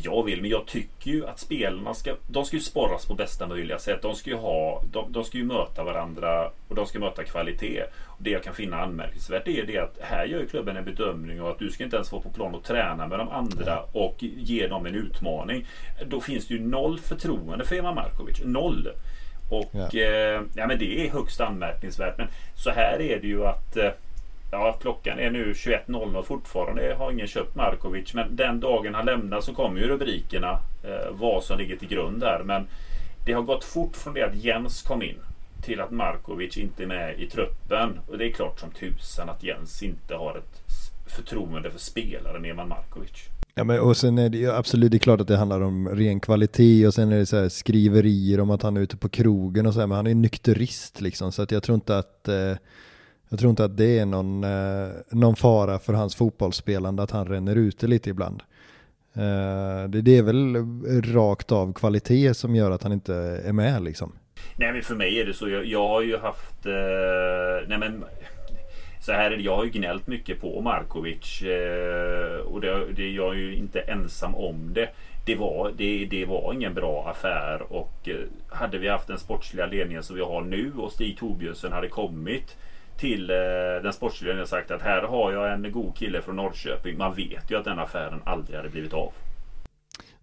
[0.02, 3.46] jag vill, men jag tycker ju att spelarna ska, de ska ju sporras på bästa
[3.46, 4.02] möjliga sätt.
[4.02, 7.82] De ska ju, ha, de, de ska ju möta varandra och de ska möta kvalitet.
[8.06, 11.46] Och det jag kan finna anmärkningsvärt är det att här gör klubben en bedömning av
[11.46, 14.66] att du ska inte ens vara på plan och träna med de andra och ge
[14.66, 15.66] dem en utmaning.
[16.06, 18.40] Då finns det ju noll förtroende för Ema Markovic.
[18.44, 18.88] Noll.
[19.50, 20.00] Och ja.
[20.00, 22.18] Eh, ja men det är högst anmärkningsvärt.
[22.18, 23.90] Men så här är det ju att eh,
[24.50, 28.14] Ja, klockan är nu 21.00 fortfarande har ingen köpt Markovic.
[28.14, 32.20] Men den dagen han lämnar så kommer ju rubrikerna eh, vad som ligger till grund
[32.20, 32.42] där.
[32.44, 32.66] Men
[33.26, 35.18] det har gått fort från det att Jens kom in
[35.62, 38.00] till att Markovic inte är med i truppen.
[38.06, 40.62] Och det är klart som tusan att Jens inte har ett
[41.06, 43.28] förtroende för spelaren Eman Markovic.
[43.54, 45.88] Ja, men och sen är det ju absolut, det är klart att det handlar om
[45.88, 49.08] ren kvalitet och sen är det så här skriverier om att han är ute på
[49.08, 52.28] krogen och så här, men han är nykterist liksom, så att jag tror inte att
[52.28, 52.52] eh,
[53.28, 57.26] jag tror inte att det är någon, eh, någon fara för hans fotbollsspelande att han
[57.26, 58.42] ränner ute lite ibland.
[59.14, 60.56] Eh, det, det är väl
[61.02, 63.14] rakt av kvalitet som gör att han inte
[63.44, 64.12] är med liksom.
[64.56, 65.48] Nej men för mig är det så.
[65.48, 66.66] Jag, jag har ju haft...
[66.66, 68.04] Eh, nej men
[69.00, 73.10] så här är det, jag har ju gnällt mycket på Markovic eh, och det, det,
[73.10, 74.88] jag är ju inte ensam om det.
[75.26, 78.16] Det var, det, det var ingen bra affär och eh,
[78.48, 82.56] hade vi haft den sportsliga ledningen som vi har nu och Stig Torbjörnsson hade kommit
[82.98, 83.36] till eh,
[83.82, 86.98] den sportsliga och sagt att här har jag en god kille från Norrköping.
[86.98, 89.12] Man vet ju att den affären aldrig hade blivit av.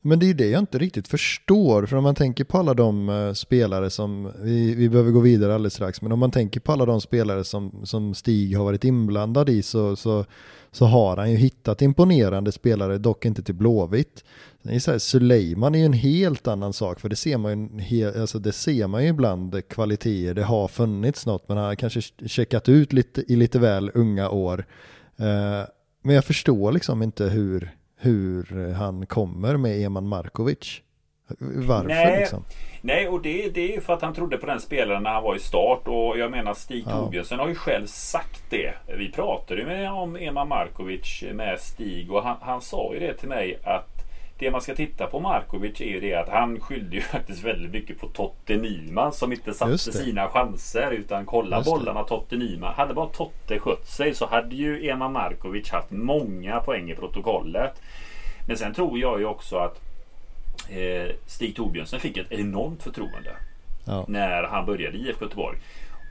[0.07, 2.73] Men det är ju det jag inte riktigt förstår, för om man tänker på alla
[2.73, 6.59] de eh, spelare som, vi, vi behöver gå vidare alldeles strax, men om man tänker
[6.59, 10.25] på alla de spelare som, som Stig har varit inblandad i så, så,
[10.71, 14.23] så har han ju hittat imponerande spelare, dock inte till Blåvitt.
[14.97, 18.87] Suleiman är ju en helt annan sak, för det ser man ju, alltså det ser
[18.87, 23.33] man ju ibland kvaliteter, det har funnits något, men han har kanske checkat ut lite,
[23.33, 24.65] i lite väl unga år.
[25.17, 25.67] Eh,
[26.01, 30.81] men jag förstår liksom inte hur, hur han kommer med Eman Markovic.
[31.39, 32.43] Varför nej, liksom?
[32.81, 35.23] Nej, och det, det är ju för att han trodde på den spelaren när han
[35.23, 35.87] var i start.
[35.87, 36.91] Och jag menar Stig ja.
[36.91, 38.73] Torbjörnsson har ju själv sagt det.
[38.97, 43.13] Vi pratade ju med om Eman Markovic med Stig och han, han sa ju det
[43.13, 43.94] till mig att
[44.37, 47.71] det man ska titta på Markovic är ju det att han skyllde ju faktiskt väldigt
[47.71, 52.07] mycket på Totte Nyman som inte satte sina chanser utan kolla Just bollarna det.
[52.07, 52.73] Totte Nyman.
[52.73, 57.81] Hade bara Totte skött sig så hade ju Ema Markovic haft många poäng i protokollet.
[58.47, 59.81] Men sen tror jag ju också att
[60.69, 63.35] eh, Stig Torbjörnsen fick ett enormt förtroende.
[63.85, 64.05] Ja.
[64.07, 65.57] När han började i IFK Göteborg.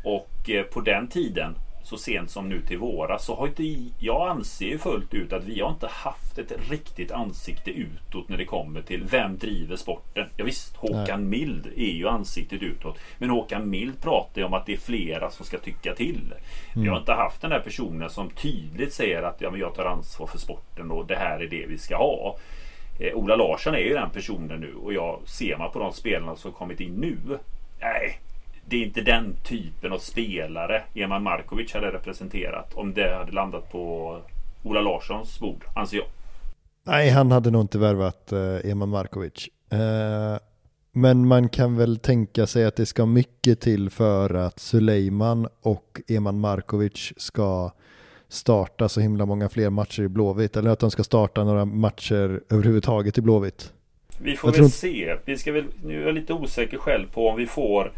[0.04, 4.28] Och eh, på den tiden så sent som nu till våras så har inte jag
[4.28, 8.44] anser ju fullt ut att vi har inte haft ett riktigt ansikte utåt när det
[8.44, 10.26] kommer till vem driver sporten.
[10.36, 11.38] Ja, visst, Håkan Nej.
[11.38, 12.98] Mild är ju ansiktet utåt.
[13.18, 16.34] Men Håkan Mild pratar ju om att det är flera som ska tycka till.
[16.72, 16.84] Mm.
[16.84, 19.84] Vi har inte haft den där personen som tydligt säger att ja, men jag tar
[19.84, 22.38] ansvar för sporten och det här är det vi ska ha.
[23.00, 26.36] Eh, Ola Larsson är ju den personen nu och jag ser man på de spelarna
[26.36, 27.38] som kommit in nu.
[27.80, 28.20] Nej,
[28.68, 33.72] det är inte den typen av spelare Eman Markovic hade representerat om det hade landat
[33.72, 34.16] på
[34.62, 36.06] Ola Larssons bord, anser jag.
[36.86, 39.48] Nej, han hade nog inte värvat eh, Eman Markovic.
[39.70, 40.38] Eh,
[40.92, 46.00] men man kan väl tänka sig att det ska mycket till för att Suleiman och
[46.08, 47.70] Eman Markovic ska
[48.28, 50.56] starta så himla många fler matcher i Blåvitt.
[50.56, 53.72] Eller att de ska starta några matcher överhuvudtaget i Blåvitt.
[54.18, 54.68] Vi får jag väl tror...
[54.68, 55.16] se.
[55.24, 57.92] Vi ska väl, nu är jag lite osäker själv på om vi får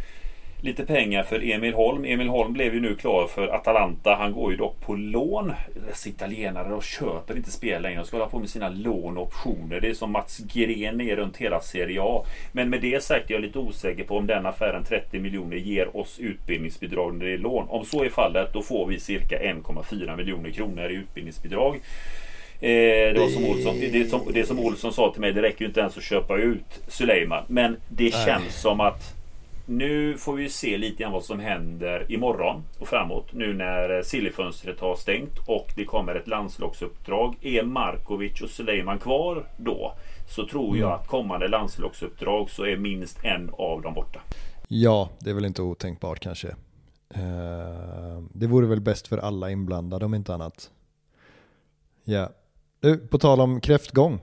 [0.60, 2.04] lite pengar för Emil Holm.
[2.04, 4.14] Emil Holm blev ju nu klar för Atalanta.
[4.14, 5.52] Han går ju dock på lån.
[5.88, 7.98] Dessa italienare och köper inte spel längre.
[7.98, 9.80] De ska hålla på med sina lån och optioner.
[9.80, 12.24] Det är som Mats Gren är runt hela Serie A.
[12.52, 15.96] Men med det sagt är jag lite osäker på om den affären 30 miljoner ger
[15.96, 17.68] oss utbildningsbidrag när det är lån.
[17.68, 21.80] Om så är fallet då får vi cirka 1,4 miljoner kronor i utbildningsbidrag.
[22.60, 22.68] Eh,
[23.14, 25.66] det, var som Olsson, det, som, det som Olsson sa till mig, det räcker ju
[25.66, 27.44] inte ens att köpa ut Suleiman.
[27.48, 29.15] Men det känns som att
[29.66, 33.32] nu får vi se lite grann vad som händer imorgon och framåt.
[33.32, 37.36] Nu när Sillifönstret har stängt och det kommer ett landslagsuppdrag.
[37.40, 39.94] Är Markovic och Suleiman kvar då
[40.28, 41.00] så tror jag mm.
[41.00, 44.20] att kommande landslagsuppdrag så är minst en av dem borta.
[44.68, 46.48] Ja, det är väl inte otänkbart kanske.
[46.48, 50.70] Uh, det vore väl bäst för alla inblandade om inte annat.
[52.04, 52.30] Ja.
[52.80, 54.20] Du, på tal om kräftgång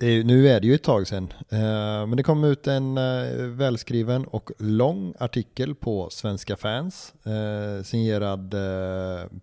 [0.00, 3.46] är, nu är det ju ett tag sedan, eh, men det kom ut en eh,
[3.46, 8.54] välskriven och lång artikel på Svenska fans, eh, signerad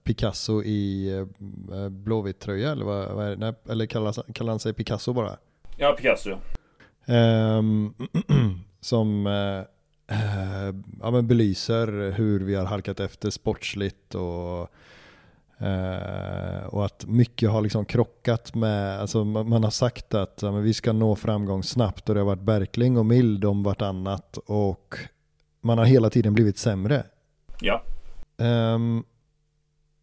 [0.03, 1.11] Picasso i
[1.71, 3.35] eh, blåvitt tröja, eller, vad, vad är det?
[3.37, 5.37] Nej, eller kallar, kallar han sig Picasso bara?
[5.77, 6.37] Ja, Picasso.
[7.05, 7.93] Ehm,
[8.81, 9.25] som
[11.01, 14.71] ja, men belyser hur vi har halkat efter sportsligt och
[15.61, 20.51] Uh, och att mycket har liksom krockat med, alltså man, man har sagt att ja,
[20.51, 24.97] vi ska nå framgång snabbt och det har varit Berkling och Mild om vartannat och
[25.61, 27.03] man har hela tiden blivit sämre.
[27.61, 27.83] Ja.
[28.37, 29.03] Um,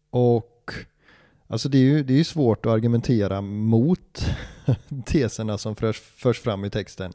[0.09, 0.71] och
[1.47, 4.25] alltså det är ju det är svårt att argumentera mot
[5.05, 7.13] teserna som förs, förs fram i texten.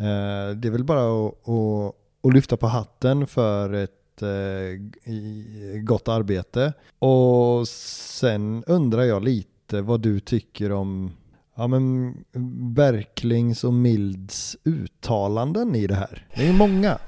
[0.00, 6.08] Uh, det är väl bara att, att, att lyfta på hatten för ett eh, gott
[6.08, 6.72] arbete.
[6.98, 11.12] Och sen undrar jag lite vad du tycker om
[11.54, 12.14] ja, men
[12.74, 16.26] Berklings och Milds uttalanden i det här.
[16.34, 16.98] Det är ju många.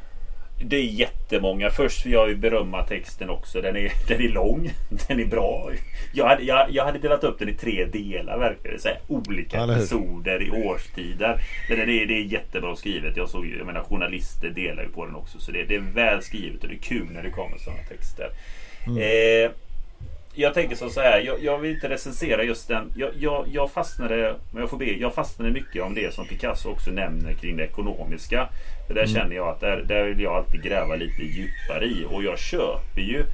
[0.61, 1.71] Det är jättemånga.
[1.71, 3.61] Först vill jag ju berömma texten också.
[3.61, 4.71] Den är, den är lång.
[5.09, 5.71] Den är bra.
[6.13, 8.97] Jag hade, jag, jag hade delat upp den i tre delar verkar det.
[9.09, 11.41] Olika episoder i årstider.
[11.69, 13.17] Men det, är, det är jättebra skrivet.
[13.17, 15.39] Jag såg jag menar journalister delar ju på den också.
[15.39, 18.31] Så det, det är väl skrivet och det är kul när det kommer sådana texter.
[18.87, 18.99] Mm.
[18.99, 19.51] Eh,
[20.35, 21.21] jag tänker så här.
[21.21, 22.93] Jag, jag, vill inte recensera just den.
[22.97, 26.69] Jag, jag, jag fastnade, men jag får be, jag fastnade mycket om det som Picasso
[26.69, 28.49] också nämner kring det ekonomiska.
[28.89, 29.15] För där mm.
[29.15, 32.05] känner jag att där, där vill jag alltid gräva lite djupare i.
[32.09, 33.25] Och jag köper ju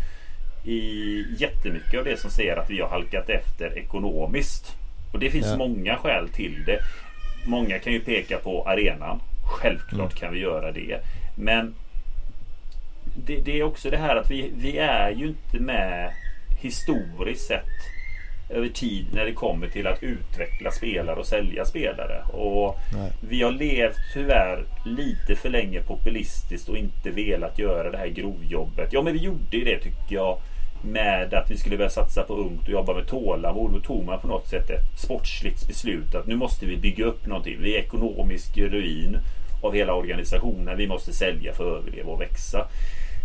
[0.65, 4.77] i jättemycket av det som säger att vi har halkat efter ekonomiskt.
[5.13, 5.57] Och det finns ja.
[5.57, 6.79] många skäl till det.
[7.47, 9.21] Många kan ju peka på arenan.
[9.45, 10.21] Självklart mm.
[10.21, 11.01] kan vi göra det.
[11.37, 11.75] Men
[13.27, 16.13] det, det, är också det här att vi, vi är ju inte med
[16.61, 17.94] historiskt sett
[18.49, 22.23] över tid när det kommer till att utveckla spelare och sälja spelare.
[22.23, 22.79] Och
[23.21, 28.93] Vi har levt tyvärr lite för länge populistiskt och inte velat göra det här grovjobbet.
[28.93, 30.39] Ja men vi gjorde ju det tycker jag
[30.85, 33.73] med att vi skulle börja satsa på ungt och jobba med tålamod.
[33.73, 37.27] Då tog man på något sätt ett sportsligt beslut att nu måste vi bygga upp
[37.27, 37.57] någonting.
[37.61, 39.19] Vi är ekonomisk ruin
[39.63, 40.77] av hela organisationen.
[40.77, 42.69] Vi måste sälja för att överleva och växa.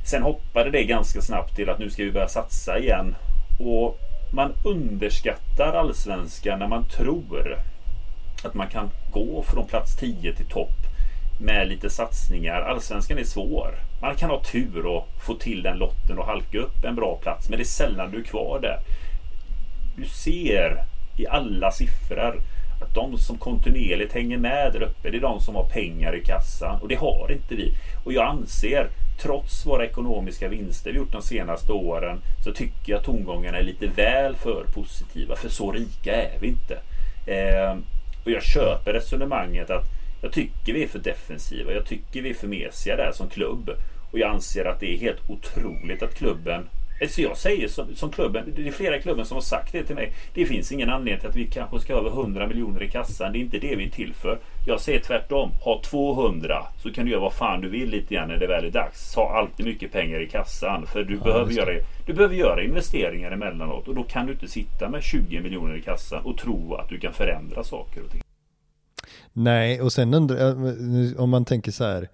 [0.05, 3.15] Sen hoppade det ganska snabbt till att nu ska vi börja satsa igen.
[3.59, 3.99] Och
[4.31, 7.57] man underskattar allsvenskan när man tror
[8.43, 10.75] att man kan gå från plats 10 till topp
[11.39, 12.61] med lite satsningar.
[12.61, 13.75] Allsvenskan är svår.
[14.01, 17.49] Man kan ha tur och få till den lotten och halka upp en bra plats.
[17.49, 18.79] Men det är sällan du är kvar där.
[19.95, 20.83] Du ser
[21.17, 22.41] i alla siffror
[22.81, 26.23] Att de som kontinuerligt hänger med där uppe, det är de som har pengar i
[26.23, 26.81] kassan.
[26.81, 27.73] Och det har inte vi.
[28.03, 28.89] Och jag anser,
[29.21, 33.87] trots våra ekonomiska vinster vi gjort de senaste åren, så tycker jag tongångarna är lite
[33.87, 35.35] väl för positiva.
[35.35, 36.73] För så rika är vi inte.
[37.25, 37.77] Eh,
[38.25, 39.85] och jag köper resonemanget att
[40.21, 41.71] jag tycker vi är för defensiva.
[41.73, 43.69] Jag tycker vi är för mesiga där som klubb.
[44.11, 46.69] Och jag anser att det är helt otroligt att klubben
[47.07, 49.83] så jag säger som, som, klubben, det är flera i klubben som har sagt det
[49.83, 50.13] till mig.
[50.33, 53.31] Det finns ingen anledning till att vi kanske ska ha över 100 miljoner i kassan.
[53.31, 54.39] Det är inte det vi är till för.
[54.69, 55.51] Jag säger tvärtom.
[55.61, 58.65] Ha 200 så kan du göra vad fan du vill lite grann när det väl
[58.65, 59.15] är dags.
[59.15, 60.87] Ha alltid mycket pengar i kassan.
[60.87, 61.69] För du, ja, behöver, göra,
[62.05, 63.87] du behöver göra investeringar emellanåt.
[63.87, 66.99] Och då kan du inte sitta med 20 miljoner i kassan och tro att du
[66.99, 68.21] kan förändra saker och ting.
[69.33, 70.55] Nej, och sen undrar
[71.21, 72.07] om man tänker så här.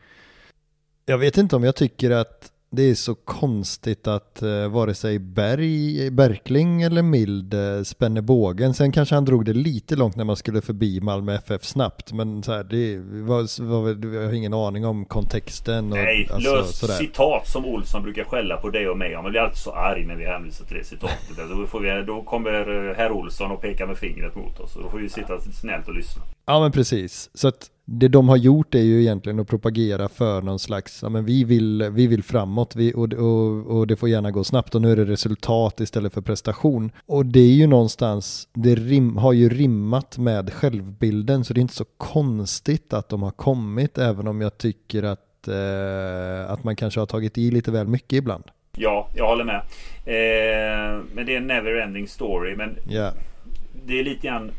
[1.06, 5.20] Jag vet inte om jag tycker att det är så konstigt att uh, vare sig
[5.20, 8.74] Berg, Berkling eller Mild uh, spänner bågen.
[8.74, 12.14] Sen kanske han drog det lite långt när man skulle förbi Malmö FF snabbt.
[12.14, 15.92] Men så här, det var, var, jag har ingen aning om kontexten.
[15.92, 16.94] Och, Nej, alltså, löst sådär.
[16.94, 19.24] citat som Olsson brukar skälla på dig och mig om.
[19.24, 21.38] Man blir alltid så arg när vi hänvisar till det citatet.
[21.50, 24.76] då, får vi, då kommer eh, herr Olsson och pekar med fingret mot oss.
[24.76, 26.24] Och då får vi sitta snällt och lyssna.
[26.46, 27.30] Ja men precis.
[27.34, 31.10] Så att det de har gjort är ju egentligen att propagera för någon slags, ja
[31.10, 34.76] men vi vill, vi vill framåt vi, och, och, och det får gärna gå snabbt
[34.76, 36.92] och nu är det resultat istället för prestation.
[37.06, 41.62] Och det är ju någonstans, det rim, har ju rimmat med självbilden så det är
[41.62, 46.76] inte så konstigt att de har kommit även om jag tycker att, eh, att man
[46.76, 48.44] kanske har tagit i lite väl mycket ibland.
[48.78, 49.62] Ja, jag håller med.
[50.06, 52.56] Eh, men det är en never ending story.
[52.56, 53.14] Men yeah.
[53.86, 54.52] det är lite grann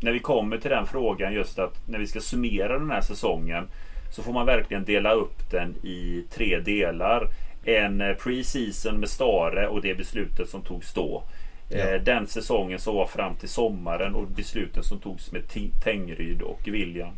[0.00, 3.68] när vi kommer till den frågan just att när vi ska summera den här säsongen
[4.10, 7.28] så får man verkligen dela upp den i tre delar.
[7.64, 11.22] En eh, pre-season med Stare och det beslutet som togs då.
[11.68, 11.78] Ja.
[11.78, 15.42] Eh, den säsongen som var fram till sommaren och besluten som togs med
[15.84, 17.14] Tengryd och William.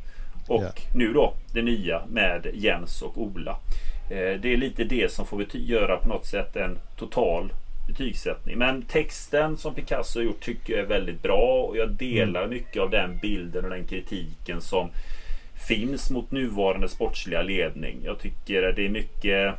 [0.49, 0.71] Och ja.
[0.95, 3.59] nu då det nya med Jens och Ola.
[4.11, 7.53] Eh, det är lite det som får vi göra på något sätt en total
[7.89, 8.59] betygssättning.
[8.59, 12.51] Men texten som Picasso har gjort tycker jag är väldigt bra och jag delar mm.
[12.51, 14.91] mycket av den bilden och den kritiken som
[15.69, 18.01] finns mot nuvarande sportsliga ledning.
[18.05, 19.55] Jag tycker det är mycket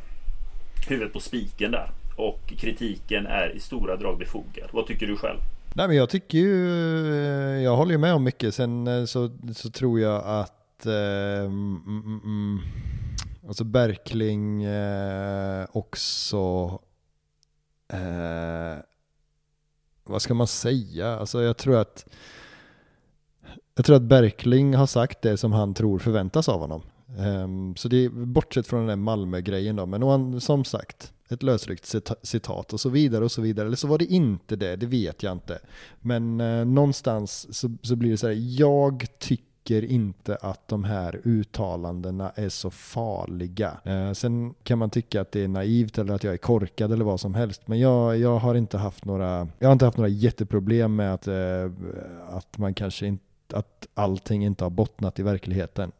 [0.88, 4.68] huvudet på spiken där och kritiken är i stora drag befogad.
[4.72, 5.38] Vad tycker du själv?
[5.74, 6.66] Nej men jag tycker ju,
[7.24, 8.54] eh, jag håller ju med om mycket.
[8.54, 12.60] Sen eh, så, så tror jag att eh, mm, mm, mm
[13.48, 16.78] alltså Berkling eh, också
[17.92, 18.78] eh,
[20.04, 21.16] vad ska man säga?
[21.16, 22.06] Alltså jag tror att
[23.74, 26.82] jag tror att Berkling har sagt det som han tror förväntas av honom.
[27.18, 31.42] Um, så det är bortsett från den där Malmö-grejen då, men han, som sagt, ett
[31.42, 33.66] lösryckt citat och så vidare och så vidare.
[33.66, 35.58] Eller så var det inte det, det vet jag inte.
[36.00, 40.84] Men uh, någonstans så, så blir det så här, jag tycker tycker inte att de
[40.84, 43.72] här uttalandena är så farliga.
[43.84, 47.04] Eh, sen kan man tycka att det är naivt eller att jag är korkad eller
[47.04, 47.62] vad som helst.
[47.68, 51.26] Men jag, jag har inte haft några, jag har inte haft några jätteproblem med att,
[51.26, 51.70] eh,
[52.28, 55.92] att man kanske inte, att allting inte har bottnat i verkligheten.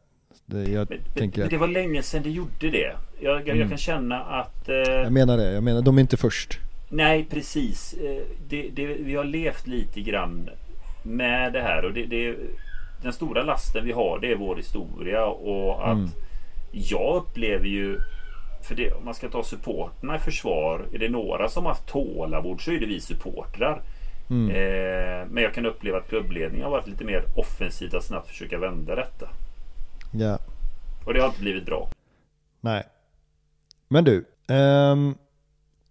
[0.45, 2.95] Det, men, det var länge sedan det gjorde det.
[3.19, 3.59] Jag, jag, mm.
[3.59, 4.69] jag kan känna att...
[4.69, 6.59] Eh, jag menar det, jag menar de är inte först.
[6.89, 7.93] Nej, precis.
[7.93, 10.49] Eh, det, det, vi har levt lite grann
[11.03, 12.35] med det här och det
[13.01, 16.09] den stora lasten vi har det är vår historia och att mm.
[16.71, 17.99] jag upplever ju
[18.61, 20.85] för det, om man ska ta supporterna i försvar.
[20.93, 23.81] Är det några som haft tålamod så är det vi supportrar.
[24.29, 24.49] Mm.
[24.49, 28.57] Eh, men jag kan uppleva att klubbledningen har varit lite mer offensiv att snabbt försöka
[28.57, 29.29] vända detta.
[30.13, 30.37] Ja.
[31.05, 31.89] Och det har inte blivit bra.
[32.61, 32.83] Nej.
[33.87, 34.25] Men du.
[34.47, 35.15] Um,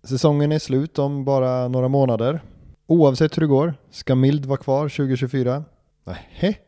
[0.03, 2.41] säsongen är slut om bara några månader.
[2.87, 5.65] Oavsett hur det går, ska Mild vara kvar 2024?
[6.05, 6.61] Nej.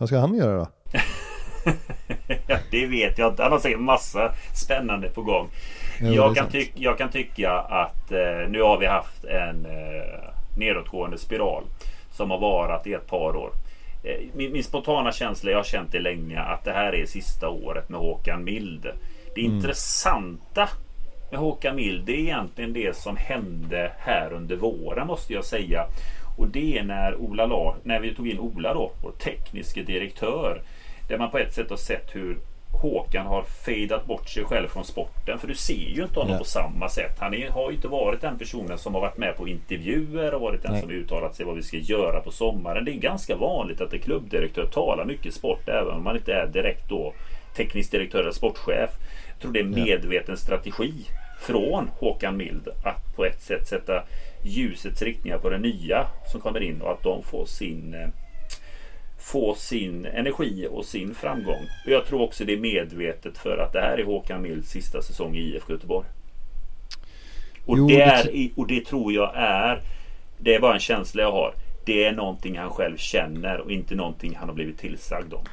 [0.00, 0.66] Vad ska han göra då?
[2.70, 3.42] det vet jag inte.
[3.42, 5.48] Han har säkert massa spännande på gång.
[6.00, 10.30] Jo, jag, kan tyck, jag kan tycka att eh, nu har vi haft en eh,
[10.56, 11.64] nedåtgående spiral
[12.12, 13.50] som har varat i ett par år.
[14.04, 17.48] Eh, min, min, spontana känsla, jag har känt det länge, att det här är sista
[17.48, 18.86] året med Håkan Mild.
[19.34, 19.56] Det mm.
[19.56, 20.68] intressanta
[21.30, 25.86] med Håkan Mild, det är egentligen det som hände här under våren måste jag säga.
[26.40, 30.62] Och det är när Ola Lar, när vi tog in Ola då, vår tekniske direktör.
[31.08, 32.38] Där man på ett sätt har sett hur
[32.82, 35.38] Håkan har fejdat bort sig själv från sporten.
[35.38, 36.38] För du ser ju inte honom ja.
[36.38, 37.16] på samma sätt.
[37.18, 40.40] Han är, har ju inte varit den personen som har varit med på intervjuer och
[40.40, 40.80] varit den Nej.
[40.80, 42.84] som uttalat sig vad vi ska göra på sommaren.
[42.84, 46.46] Det är ganska vanligt att en klubbdirektör talar mycket sport även om man inte är
[46.46, 47.12] direkt då
[47.56, 48.90] teknisk direktör eller sportchef.
[49.28, 50.92] Jag tror det är medveten strategi
[51.40, 54.02] från Håkan Mild att på ett sätt sätta
[54.42, 58.08] ljusets riktningar på det nya som kommer in och att de får sin eh,
[59.20, 61.66] få sin energi och sin framgång.
[61.86, 65.02] Och jag tror också det är medvetet för att det här är Håkan Milds sista
[65.02, 66.06] säsong i IFK Göteborg.
[67.66, 69.82] Och, jo, det är, och det tror jag är
[70.38, 71.54] Det är bara en känsla jag har.
[71.84, 75.44] Det är någonting han själv känner och inte någonting han har blivit tillsagd om.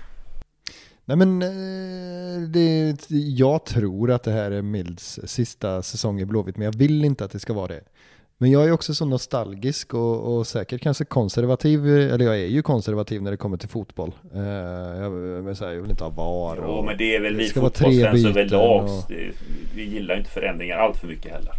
[1.05, 6.57] Nej men eh, det, jag tror att det här är Milds sista säsong i Blåvitt
[6.57, 7.83] men jag vill inte att det ska vara det.
[8.39, 12.61] Men jag är också så nostalgisk och, och, säkert kanske konservativ, eller jag är ju
[12.61, 14.11] konservativ när det kommer till fotboll.
[14.35, 16.59] Uh, jag, jag, jag vill inte ha VAR.
[16.67, 18.83] Jo, men det är väl vi fotbollsfans överlag.
[18.83, 19.11] Och...
[19.75, 21.51] Vi gillar inte förändringar allt för mycket heller.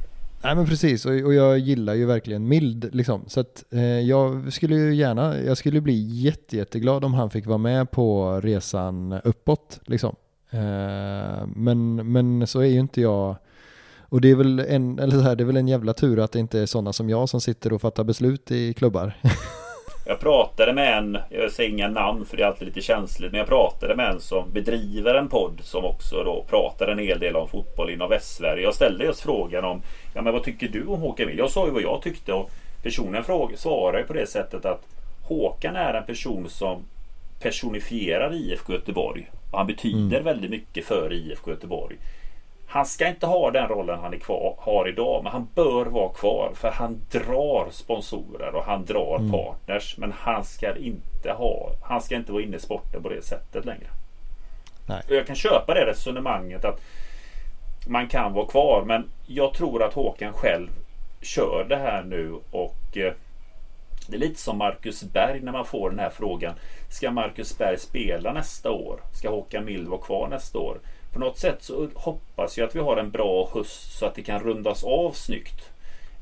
[0.42, 3.22] Nej men precis, och, och jag gillar ju verkligen Mild liksom.
[3.26, 7.46] Så att eh, jag skulle ju gärna, jag skulle bli jätte, jätteglad om han fick
[7.46, 10.16] vara med på resan uppåt liksom.
[10.50, 13.36] Eh, men, men så är ju inte jag
[14.08, 16.38] och det är väl en, eller här, det är väl en jävla tur att det
[16.38, 19.12] inte är sådana som jag som sitter och fattar beslut i klubbar.
[20.08, 23.38] Jag pratade med en, jag säger inga namn för det är alltid lite känsligt, men
[23.38, 27.36] jag pratade med en som bedriver en podd som också då pratar en hel del
[27.36, 28.62] om fotboll inom Västsverige.
[28.62, 29.82] Jag ställde just frågan om,
[30.14, 31.38] ja men vad tycker du om Håkan Mild?
[31.38, 32.50] Jag sa ju vad jag tyckte och
[32.82, 34.82] personen fråga, svarade på det sättet att
[35.22, 36.82] Håkan är en person som
[37.40, 39.30] personifierar IFK Göteborg.
[39.50, 40.24] Och han betyder mm.
[40.24, 41.96] väldigt mycket för IFK Göteborg.
[42.70, 46.08] Han ska inte ha den rollen han är kvar, har idag, men han bör vara
[46.08, 49.30] kvar för han drar sponsorer och han drar mm.
[49.30, 49.94] partners.
[49.98, 53.64] Men han ska inte ha, han ska inte vara inne i sporten på det sättet
[53.64, 53.86] längre.
[54.86, 55.02] Nej.
[55.08, 56.80] Jag kan köpa det resonemanget att
[57.86, 60.68] man kan vara kvar, men jag tror att Håkan själv
[61.22, 63.12] kör det här nu och eh,
[64.08, 66.54] det är lite som Marcus Berg när man får den här frågan.
[66.90, 69.00] Ska Marcus Berg spela nästa år?
[69.12, 70.78] Ska Håkan Mild vara kvar nästa år?
[71.18, 74.22] På något sätt så hoppas jag att vi har en bra höst så att det
[74.22, 75.70] kan rundas av snyggt.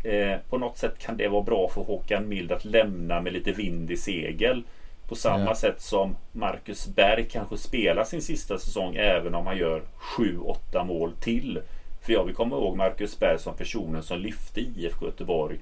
[0.05, 3.53] Eh, på något sätt kan det vara bra för Håkan Mild att lämna med lite
[3.53, 4.62] vind i segel.
[5.09, 5.55] På samma ja.
[5.55, 9.82] sätt som Marcus Berg kanske spelar sin sista säsong även om han gör
[10.18, 11.61] 7-8 mål till.
[12.03, 15.59] För jag vill komma ihåg Marcus Berg som personen som lyfte IFK Göteborg.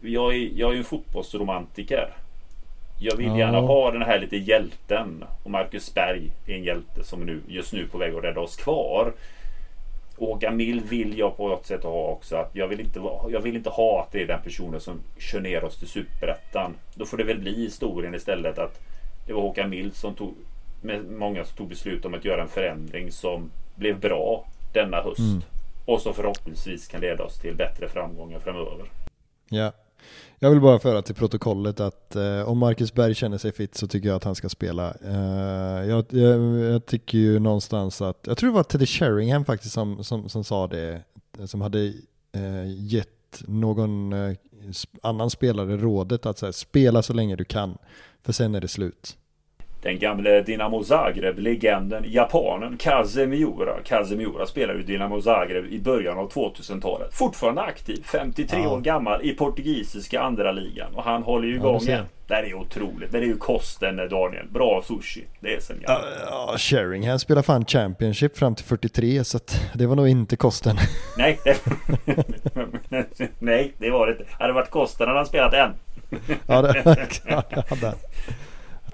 [0.00, 2.14] Jag är, jag är en fotbollsromantiker.
[3.02, 5.24] Jag vill gärna ha den här lite hjälten.
[5.42, 8.56] Och Marcus Berg är en hjälte som nu, just nu på väg att rädda oss
[8.56, 9.12] kvar.
[10.16, 12.36] Och Gamil vill jag på något sätt ha också.
[12.36, 13.00] Att jag, vill inte,
[13.30, 16.74] jag vill inte ha att det är den personen som kör ner oss till superettan.
[16.94, 18.80] Då får det väl bli historien istället att
[19.26, 20.34] det var Håkan Mild som tog
[20.82, 25.18] med många som tog beslut om att göra en förändring som blev bra denna höst.
[25.18, 25.42] Mm.
[25.84, 28.86] Och som förhoppningsvis kan leda oss till bättre framgångar framöver.
[29.48, 29.72] Ja,
[30.42, 33.86] jag vill bara föra till protokollet att eh, om Marcus Berg känner sig fit så
[33.86, 34.94] tycker jag att han ska spela.
[35.04, 39.74] Eh, jag, jag, jag, tycker ju någonstans att, jag tror det var Teddy Sheringham faktiskt
[39.74, 41.02] som, som, som sa det,
[41.46, 41.92] som hade
[42.32, 44.36] eh, gett någon eh,
[45.02, 47.78] annan spelare rådet att här, spela så länge du kan,
[48.22, 49.16] för sen är det slut.
[49.82, 53.74] Den gamle Dinamo Zagreb-legenden, japanen Kazemiura.
[53.84, 57.14] Kazemiura spelar ju Dinamo Zagreb i början av 2000-talet.
[57.14, 58.68] Fortfarande aktiv, 53 ja.
[58.68, 61.98] år gammal i portugisiska andra ligan Och han håller ju igång ja.
[62.26, 63.12] Det är otroligt.
[63.12, 64.46] Det är ju kosten Daniel.
[64.50, 65.24] Bra sushi.
[65.40, 66.04] Det är sen gammalt.
[66.30, 70.76] Ja, Sheringham spelar fan Championship fram till 43 så att det var nog inte kosten.
[71.16, 71.60] Nej, det,
[73.38, 74.24] nej, det var det inte.
[74.38, 75.70] Hade det varit kosten hade han spelat en.
[76.46, 76.82] ja, det
[77.68, 77.94] hade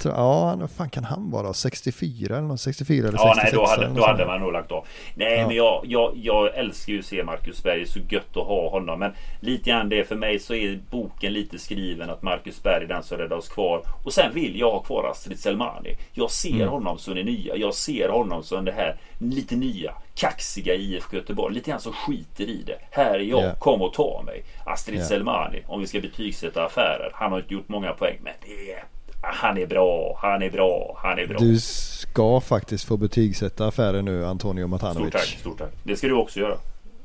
[0.04, 1.52] ja, vad fan kan han vara?
[1.52, 2.60] 64 eller något?
[2.60, 3.24] 64 eller 66?
[3.24, 4.86] Ja, nej, då hade, då hade man nog lagt av.
[5.14, 5.46] Nej, ja.
[5.46, 7.86] men jag, jag, jag älskar ju att se Marcus Berg.
[7.86, 8.98] Så gött att ha honom.
[8.98, 12.88] Men lite grann det för mig så är boken lite skriven att Marcus Berg är
[12.88, 13.82] den som räddar oss kvar.
[14.04, 15.96] Och sen vill jag ha kvar Astrid Selmani.
[16.12, 16.68] Jag ser mm.
[16.68, 17.56] honom som det nya.
[17.56, 21.54] Jag ser honom som det här lite nya kaxiga IFK Göteborg.
[21.54, 22.78] Lite grann som skiter i det.
[22.90, 23.58] Här är jag, yeah.
[23.58, 24.44] kom och ta mig.
[24.66, 25.08] Astrid yeah.
[25.08, 27.10] Selmani, om vi ska betygsätta affärer.
[27.14, 28.84] Han har inte gjort många poäng, men det är
[29.20, 31.38] han är bra, han är bra, han är bra.
[31.38, 35.08] Du ska faktiskt få betygsätta affären nu Antonio Matanovic.
[35.08, 35.70] Stort tack, stort tack.
[35.82, 36.56] Det ska du också göra.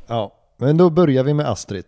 [0.07, 1.85] Ja, men då börjar vi med Astrid.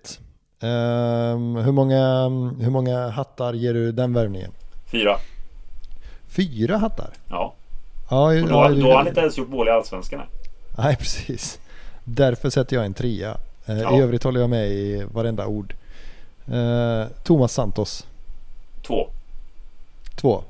[0.61, 4.51] Um, hur, många, hur många hattar ger du den värvningen?
[4.91, 5.17] Fyra.
[6.27, 7.09] Fyra hattar?
[7.29, 7.53] Ja.
[8.09, 10.21] ja och då, ja, då har han inte ens gjort mål i Allsvenskan.
[10.77, 11.59] Nej, precis.
[12.03, 13.37] Därför sätter jag en trea.
[13.69, 13.97] Uh, ja.
[13.97, 15.75] I övrigt håller jag med i varenda ord.
[16.51, 18.07] Uh, Thomas Santos.
[18.87, 19.07] Två.
[20.15, 20.43] Två.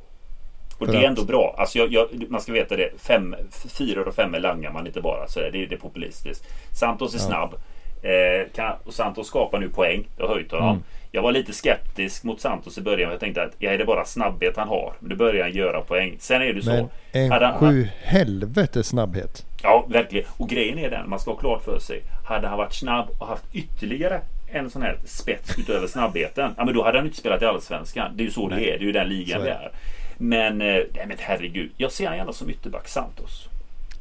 [0.78, 1.56] Och det är ändå bra.
[1.58, 2.90] Alltså jag, jag, man ska veta det.
[2.98, 3.36] Fem,
[3.78, 5.28] fyra och fem langar man inte bara.
[5.28, 6.46] Så det, det är populistiskt.
[6.74, 7.26] Santos är ja.
[7.26, 7.56] snabb.
[8.02, 10.08] Eh, kan, och Santos skapar nu poäng.
[10.18, 10.70] Det har höjt honom.
[10.70, 10.84] Mm.
[11.12, 13.12] Jag var lite skeptisk mot Santos i början.
[13.12, 14.94] Jag tänkte att ja, är det bara snabbhet han har?
[15.00, 16.16] Men nu börjar han göra poäng.
[16.20, 16.70] Sen är det så.
[16.70, 19.46] Men en han, sju helvete snabbhet.
[19.64, 20.26] Ja, verkligen.
[20.38, 21.10] Och grejen är den.
[21.10, 22.02] Man ska ha klart för sig.
[22.26, 26.54] Hade han varit snabb och haft ytterligare en sån här spets utöver snabbheten.
[26.58, 28.12] Ja, men då hade han inte spelat i Allsvenskan.
[28.18, 28.60] Det är ju så Nej.
[28.60, 28.78] det är.
[28.78, 29.72] Det är ju den ligan vi är.
[30.18, 31.72] Men, eh, nej men herregud.
[31.78, 33.50] Jag ser han gärna som ytterback Santos.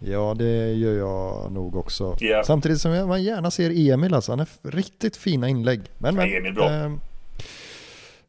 [0.07, 2.17] Ja, det gör jag nog också.
[2.21, 2.43] Ja.
[2.47, 4.33] Samtidigt som man gärna ser Emil alltså.
[4.33, 5.81] Han är riktigt fina inlägg.
[5.99, 6.71] Men, men, Ja, Emil bra.
[6.71, 7.01] ehm,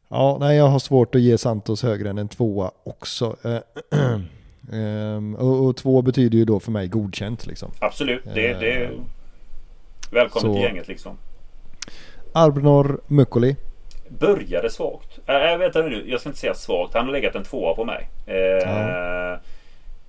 [0.08, 3.36] ja, nej, jag har svårt att ge Santos högre än en tvåa också.
[3.44, 3.58] Eh,
[4.72, 7.70] ehm, och, och två betyder ju då för mig godkänt liksom.
[7.78, 8.24] Absolut.
[8.24, 8.90] Det, det är Eh,
[10.10, 11.16] välkommen så- till gänget liksom.
[12.36, 13.56] Arbnor Mukkoli.
[14.08, 15.18] Började svagt.
[15.26, 16.94] Äh, vänta nu, jag ska inte säga svagt.
[16.94, 18.08] Han har legat en tvåa på mig.
[18.26, 19.38] Eh,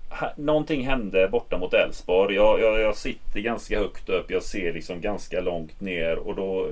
[0.10, 2.36] ha- Någonting hände borta mot Elfsborg.
[2.36, 4.32] Jag, jag, jag sitter ganska högt upp.
[4.32, 6.16] Jag ser liksom ganska långt ner.
[6.18, 6.68] Och då,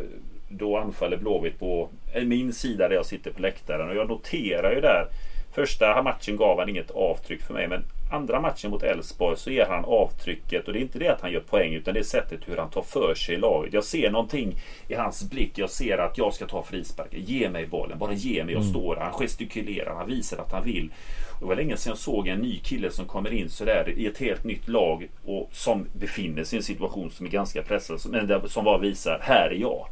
[0.50, 3.90] då anfaller Blåvitt på eh, min sida där jag sitter på läktaren.
[3.90, 5.08] Och jag noterar ju där.
[5.54, 7.68] Första matchen gav han inget avtryck för mig.
[7.68, 10.68] Men andra matchen mot Elfsborg så ger han avtrycket.
[10.68, 11.74] Och det är inte det att han gör poäng.
[11.74, 13.74] Utan det är sättet hur han tar för sig i laget.
[13.74, 14.56] Jag ser någonting
[14.88, 15.58] i hans blick.
[15.58, 17.20] Jag ser att jag ska ta frisparken.
[17.24, 18.00] Ge mig bollen.
[18.00, 18.54] Bara ge mig.
[18.54, 19.02] Jag står där.
[19.02, 19.96] Han gestikulerar.
[19.96, 20.90] Han visar att han vill.
[21.34, 24.06] Och det var länge sedan jag såg en ny kille som kommer in sådär i
[24.06, 25.08] ett helt nytt lag.
[25.26, 28.00] Och som befinner sig i en situation som är ganska pressad.
[28.10, 29.20] Men som bara visar.
[29.22, 29.88] Här är jag.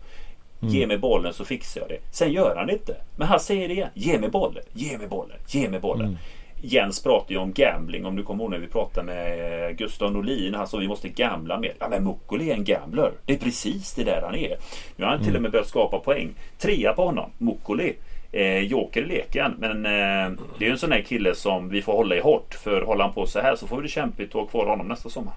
[0.59, 1.99] Ge mig bollen så fixar jag det.
[2.11, 2.95] Sen gör han det inte.
[3.15, 3.89] Men han säger det igen.
[3.93, 4.63] Ge mig bollen.
[4.73, 5.37] Ge mig bollen.
[5.47, 6.17] Ge mig bollen.
[6.65, 8.05] Jens pratar ju om gambling.
[8.05, 10.53] Om du kommer ihåg när vi pratade med eh, Gustav Norlin.
[10.55, 11.73] Han sa vi måste gambla mer.
[11.79, 13.11] Ja men Mukkoli är en gambler.
[13.25, 14.55] Det är precis det där han är.
[14.95, 16.29] Nu har han till och med börjat skapa poäng.
[16.59, 17.29] Trea på honom.
[17.37, 17.93] Mukkoli.
[18.31, 19.55] Eh, joker i leken.
[19.59, 22.53] Men eh, det är ju en sån här kille som vi får hålla i hårt.
[22.53, 24.87] För håller han på så här så får vi det kämpigt att ha kvar honom
[24.87, 25.33] nästa sommar.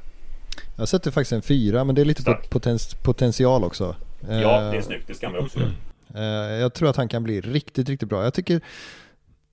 [0.79, 3.97] Jag sätter faktiskt en fyra men det är lite på potens- potential också.
[4.21, 5.07] Ja, det är Eh, snyggt.
[5.07, 5.71] Det ska man också göra.
[6.15, 8.25] Eh, Jag tror att han kan bli riktigt, riktigt bra.
[8.25, 8.61] Jag tycker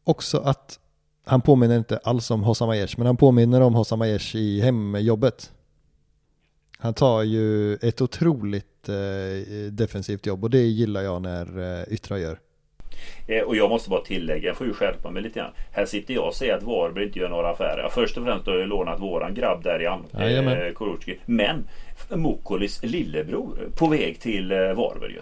[0.03, 0.79] också att
[1.25, 5.51] han påminner inte alls om Hossam Aiesh, men han påminner om Hossam Aiesh i hemjobbet.
[6.77, 12.19] Han tar ju ett otroligt eh, defensivt jobb och det gillar jag när eh, Yttra
[12.19, 12.39] gör.
[13.27, 15.51] Eh, Och jag måste bara tillägga, jag får ju skärpa mig lite grann.
[15.71, 17.89] Här sitter jag och säger att Varberg inte gör några affärer.
[17.91, 19.83] Först och främst har jag lånat våran grabb där i
[20.23, 20.67] Jajamän.
[20.67, 21.19] eh, Kurucki.
[21.25, 21.67] Men
[22.09, 25.21] Mukolis lillebror på väg till eh, Varberg ju.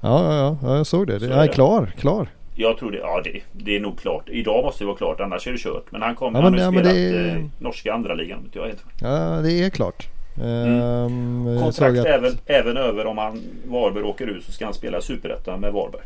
[0.00, 1.20] Ja, ja, ja, ja, jag såg det.
[1.20, 1.52] Så är jag är det.
[1.52, 2.28] klar, klar.
[2.60, 4.28] Jag tror det, ja det, det är nog klart.
[4.28, 5.84] Idag måste det vara klart, annars är det kört.
[5.90, 8.50] Men han kommer, Ja, han men- har ja, spelat är- eh, norska andra ligan.
[8.52, 8.84] Jag helt.
[9.00, 10.08] Ja, det är klart.
[10.42, 14.64] Ehm, jag såg Kontrakt att- även, även över om han Varberg åker ut så ska
[14.64, 16.02] han spela Superettan med Varberg.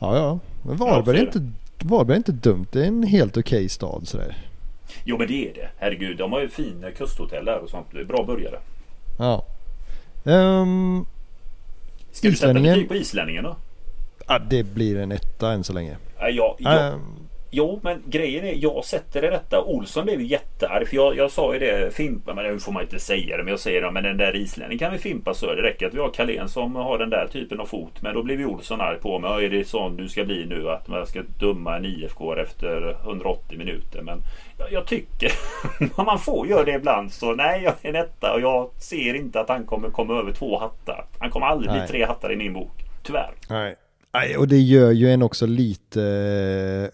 [0.00, 0.38] Ja, ja.
[0.62, 1.40] Men Varberg är, inte,
[1.78, 2.66] Varberg är inte dumt.
[2.72, 4.36] Det är en helt okej stad sådär.
[5.04, 5.68] Jo men det är det.
[5.78, 7.86] Herregud, de har ju fina kusthotell där och sånt.
[7.92, 8.58] Det är bra börjare.
[9.18, 9.44] Ja.
[10.24, 11.04] Ehm,
[12.12, 13.56] Ska du sätta betyg på islänningen då?
[14.30, 15.96] Ja, det blir en etta än så länge.
[16.18, 17.20] Ja, jag, jag, Ehm,
[17.52, 19.62] Jo, men grejen är jag sätter det detta.
[19.62, 20.88] Olsson blev ju jättearg.
[20.88, 23.42] För jag, jag sa ju det, Fimpa, men nu får man inte säga det.
[23.42, 25.54] Men jag säger det, men den där islänningen kan vi fimpa så.
[25.54, 28.02] Det räcker att vi har Carlén som har den där typen av fot.
[28.02, 29.44] Men då blev ju Olsson arg på mig.
[29.44, 30.70] Är det sån du ska bli nu?
[30.70, 34.02] Att man ska döma en IFK efter 180 minuter.
[34.02, 34.22] Men
[34.58, 35.32] jag, jag tycker,
[36.04, 37.12] man får göra det ibland.
[37.12, 40.32] Så nej, jag är en etta och jag ser inte att han kommer komma över
[40.32, 41.04] två hattar.
[41.18, 41.80] Han kommer aldrig Nej.
[41.80, 42.84] bli tre hattar i min bok.
[43.02, 43.30] Tyvärr.
[43.48, 43.76] Nej.
[44.38, 46.02] Och det gör ju en också lite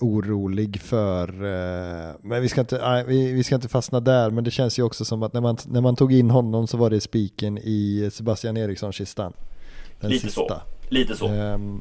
[0.00, 4.50] eh, orolig för, eh, men vi ska, inte, vi, ska inte fastna där, men det
[4.50, 7.00] känns ju också som att när man, när man tog in honom så var det
[7.00, 9.32] spiken i Sebastian Eriksson-kistan.
[10.00, 10.40] Den Lite sista.
[10.48, 10.60] så.
[10.88, 11.26] Lite så.
[11.26, 11.80] Ehm,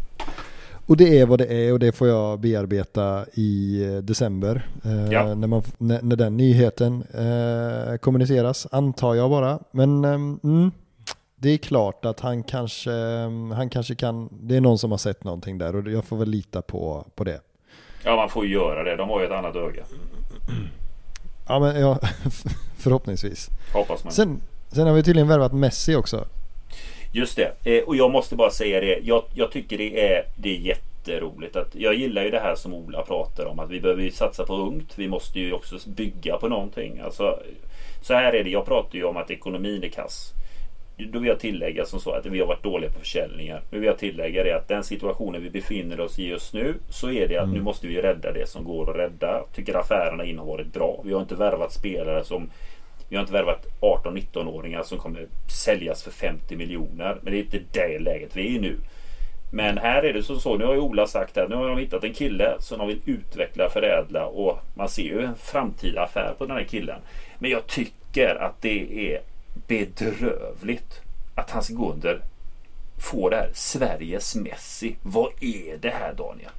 [0.87, 4.67] och det är vad det är och det får jag bearbeta i eh, december.
[4.85, 5.35] eh, Ja.
[5.35, 9.59] när, man, när, när den nyheten eh, kommuniceras, antar jag bara.
[9.71, 10.71] Men ehm, mm,
[11.35, 12.91] det är klart att han kanske,
[13.55, 16.29] han kanske kan, det är någon som har sett någonting där och jag får väl
[16.29, 17.41] lita på, på det.
[18.03, 18.95] Ja, man får ju göra det.
[18.95, 19.83] De har ju ett annat öga.
[21.47, 21.99] Ja men ja,
[22.77, 23.49] förhoppningsvis.
[23.73, 24.13] Hoppas man.
[24.13, 26.25] Sen, sen har vi tydligen värvat Messi också.
[27.13, 27.77] Just det.
[27.77, 28.99] Eh, och jag måste bara säga det.
[29.03, 31.55] Jag, jag tycker det är, det är jätteroligt.
[31.55, 33.59] Att, jag gillar ju det här som Ola pratar om.
[33.59, 34.93] Att vi behöver ju satsa på ungt.
[34.95, 36.99] Vi måste ju också bygga på någonting.
[36.99, 37.39] Alltså,
[38.01, 38.49] så här är det.
[38.49, 40.33] Jag pratar ju om att ekonomin är kass.
[40.97, 43.61] Då vill jag tillägga som så att vi har varit dåliga på försäljningar.
[43.69, 47.11] Nu vill jag tillägga det att den situationen vi befinner oss i just nu så
[47.11, 49.43] är det att nu måste vi rädda det som går att rädda.
[49.53, 51.01] Tycker affärerna in har varit bra.
[51.05, 52.49] Vi har inte värvat spelare som
[53.09, 57.17] vi har inte värvat 18-19-åringar som kommer säljas för 50 miljoner.
[57.21, 58.77] Men det är inte det läget vi är i nu.
[59.51, 60.57] Men här är det som så.
[60.57, 63.01] Nu har ju Ola sagt att nu har de hittat en kille som de vill
[63.05, 66.99] utveckla, förädla och man ser ju en framtida affär på den här killen.
[67.39, 69.21] Men jag tycker att det är
[69.67, 71.01] bedrövligt
[71.35, 72.21] att han ska gå under
[72.97, 74.95] få det här Sveriges Messi.
[75.01, 76.51] Vad är det här Daniel?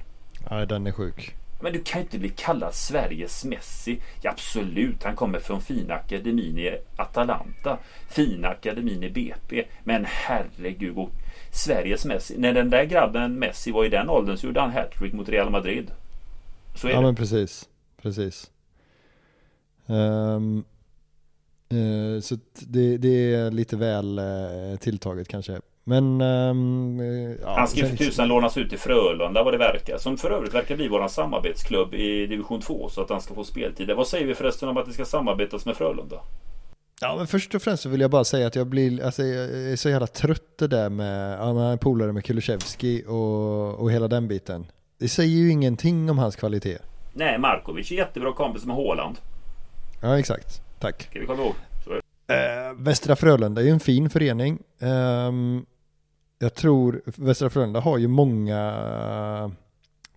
[0.49, 1.35] Ja, den är sjuk.
[1.61, 3.99] Men du kan ju inte bli kallad Sveriges Messi.
[4.21, 7.77] Ja, absolut, han kommer från fina akademin i Atalanta.
[8.09, 9.65] Fina akademin i BP.
[9.83, 11.09] Men herregud, och
[11.51, 12.35] Sveriges Messi.
[12.37, 15.49] När den där grabben Messi var i den åldern så gjorde han hattrick mot Real
[15.49, 15.91] Madrid.
[16.75, 17.05] Så är Ja det.
[17.05, 17.69] men precis.
[18.01, 18.51] precis.
[19.85, 20.65] Um,
[22.21, 25.59] så det, det, är lite väl uh, tilltaget kanske.
[25.83, 26.21] Men...
[26.21, 26.99] Um,
[27.41, 29.97] ja, Han ska ju för tusan lånas ut till Frölunda vad det verkar.
[29.97, 33.43] Som för övrigt verkar bli våran samarbetsklubb i division 2 så att han ska få
[33.43, 33.91] speltid.
[33.91, 36.19] Vad säger vi förresten om att det ska samarbetas med Frölunda?
[37.01, 39.71] Ja men först och främst så vill jag bara säga att jag blir, alltså jag
[39.71, 44.07] är så jävla trött det där med, ja är polare med Kulusevski och, och hela
[44.07, 44.65] den biten.
[44.99, 46.77] Det säger ju ingenting om hans kvalitet.
[47.13, 49.17] Nej, Markovic är jättebra kompis med Håland.
[50.01, 51.07] Ja exakt, tack.
[51.09, 51.55] Ska vi komma ihåg.
[52.27, 54.59] Eh, Västra Frölunda är ju en fin förening.
[54.79, 55.31] Eh,
[56.39, 59.51] jag tror Västra Frölunda har ju många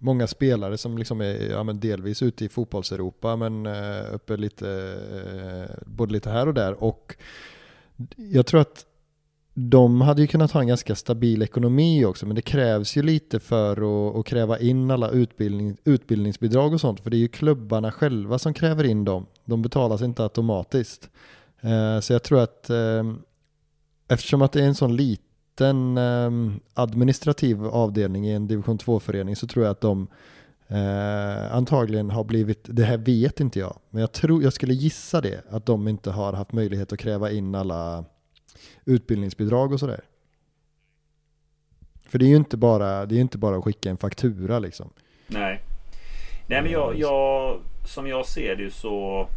[0.01, 5.77] många spelare som liksom är ja, delvis ute i fotbollseuropa men uh, uppe lite, uh,
[5.87, 7.17] både lite här och där och
[8.17, 8.87] jag tror att
[9.69, 13.41] de hade ju kunnat ha en ganska stabil ekonomi också men det krävs ju lite
[13.41, 17.93] för att, att kräva in alla utbildning, utbildningsbidrag och sånt för det är ju klubbarna
[17.93, 19.27] själva som kräver in dem.
[19.45, 21.11] De betalas inte automatiskt.
[21.61, 23.23] Eh, så jag tror att ehm,
[24.09, 26.31] eftersom att det är en sån liten eh,
[26.75, 30.07] administrativ avdelning i en division 2-förening så tror jag att de
[30.69, 35.21] eh, antagligen har blivit, det här vet inte jag, men jag, tror, jag skulle gissa
[35.21, 38.05] det, att de inte har haft möjlighet att kräva in alla
[38.85, 40.01] utbildningsbidrag och sådär.
[42.09, 44.91] För det är ju inte bara, det är inte bara att skicka en faktura liksom.
[45.27, 45.61] Nej.
[46.47, 49.29] Nej men jag, jag som jag ser det så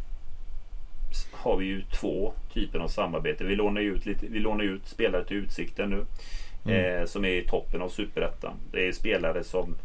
[1.31, 3.43] har vi ju två typer av samarbete.
[3.43, 6.05] Vi lånar ut, lite, vi lånar ut spelare till Utsikten nu.
[6.65, 7.01] Mm.
[7.01, 8.53] Eh, som är i toppen av Superettan.
[8.71, 9.75] Det är spelare som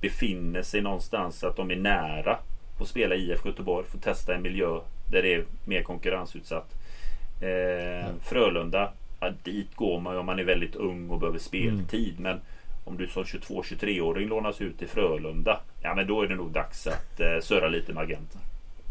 [0.00, 2.38] befinner sig någonstans att de är nära
[2.76, 3.86] på att spela i IF Göteborg.
[3.86, 4.80] Få testa en miljö
[5.10, 6.74] där det är mer konkurrensutsatt.
[7.40, 8.08] Eh.
[8.22, 12.18] Frölunda, ja, dit går man om man är väldigt ung och behöver speltid.
[12.18, 12.22] Mm.
[12.22, 12.40] Men
[12.88, 15.60] om du som 22-23-åring lånas ut till Frölunda.
[15.82, 18.40] Ja men då är det nog dags att eh, surra lite med agenten.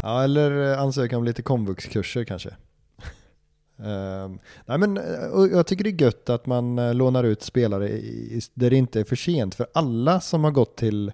[0.01, 2.49] Ja, eller eh, ansöka om lite komvuxkurser kanske.
[3.79, 4.35] Uh,
[4.65, 8.41] nej men uh, jag tycker det är gött att man uh, lånar ut spelare i,
[8.53, 9.55] där det inte är för sent.
[9.55, 11.11] För alla som har gått till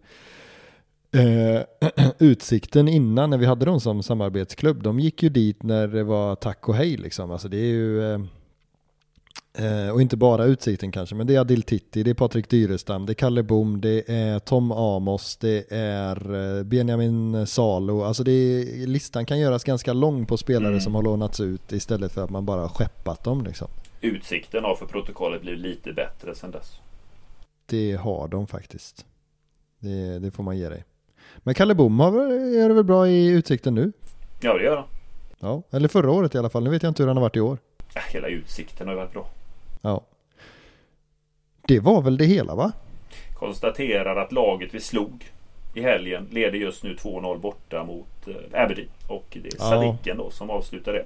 [2.20, 6.36] Utsikten innan när vi hade dem som samarbetsklubb, de gick ju dit när det var
[6.36, 7.32] tack och hej liksom.
[7.32, 8.20] Alltså det är ju
[9.58, 13.06] Eh, och inte bara Utsikten kanske, men det är Adil Titti, det är Patrik Dyrestam,
[13.06, 18.04] det är Kalle Bom, det är Tom Amos, det är eh, Benjamin Salo.
[18.04, 20.82] Alltså det är, listan kan göras ganska lång på spelare mm.
[20.82, 23.44] som har lånats ut istället för att man bara skeppat dem.
[23.44, 23.68] Liksom.
[24.02, 26.80] Utsikten har för protokollet blivit lite bättre sedan dess.
[27.66, 29.06] Det har de faktiskt.
[29.80, 30.84] Det, det får man ge dig.
[31.38, 33.92] Men Kalle Bom gör det väl bra i Utsikten nu?
[34.42, 34.86] Ja, det gör han.
[35.40, 36.64] Ja, eller förra året i alla fall.
[36.64, 37.58] Nu vet jag inte hur han har varit i år.
[38.14, 39.28] Hela Utsikten har ju varit bra.
[39.82, 40.02] Ja.
[41.68, 42.72] Det var väl det hela va?
[43.34, 45.32] Konstaterar att laget vi slog
[45.74, 48.90] i helgen leder just nu 2-0 borta mot eh, Aberdeen.
[49.08, 51.06] Och det är Sadiken då som avslutar det.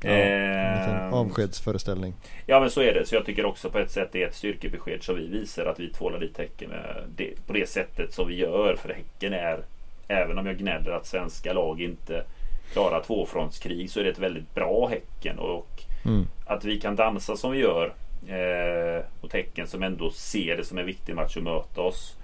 [0.00, 2.14] Ja, eh, avskedsföreställning.
[2.46, 3.06] Ja men så är det.
[3.06, 5.80] Så jag tycker också på ett sätt det är ett styrkebesked som vi visar att
[5.80, 6.72] vi tvålar dit Häcken
[7.16, 8.76] det, på det sättet som vi gör.
[8.76, 9.64] För Häcken är,
[10.08, 12.24] även om jag gnäller att svenska lag inte
[12.72, 15.38] klarar tvåfrontskrig så är det ett väldigt bra Häcken.
[15.38, 16.26] Och mm.
[16.46, 17.94] att vi kan dansa som vi gör
[18.26, 22.16] eh, och tecken som ändå ser det som en viktig match att möta oss.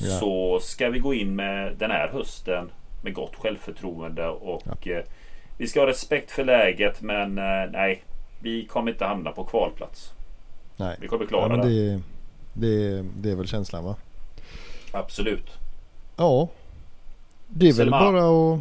[0.00, 0.18] Ja.
[0.18, 2.70] Så ska vi gå in med den här hösten
[3.02, 5.02] med gott självförtroende och ja.
[5.52, 8.04] Eh, vi ska ha respekt för läget men eh, nej,
[8.40, 10.12] vi kommer inte hamna på kvalplats.
[10.76, 12.00] Nej, vi kommer klara ja, det.
[12.52, 13.96] Det, det är väl känslan va?
[14.92, 15.50] Absolut.
[16.16, 16.48] Ja.
[17.48, 18.04] Det är Selman.
[18.04, 18.60] väl bara att...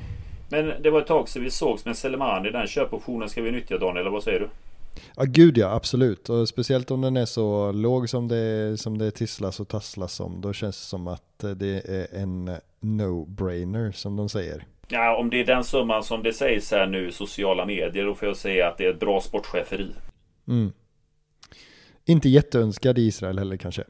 [0.49, 2.51] Men det var ett tag sedan vi sågs med Selemani.
[2.51, 4.49] Den köpoptionen ska vi nyttja Daniel, eller vad säger du?
[5.15, 6.29] Ja gud ja, absolut.
[6.29, 10.41] Och speciellt om den är så låg som det, som det tisslas och tasslas om.
[10.41, 14.65] Då känns det som att det är en no-brainer som de säger.
[14.91, 18.15] Ja, om det är den summan som det sägs här nu i sociala medier, då
[18.15, 19.91] får jag säga att det är ett bra sportcheferi.
[20.47, 20.73] Mm.
[22.05, 23.83] Inte jätteönskad i Israel heller kanske.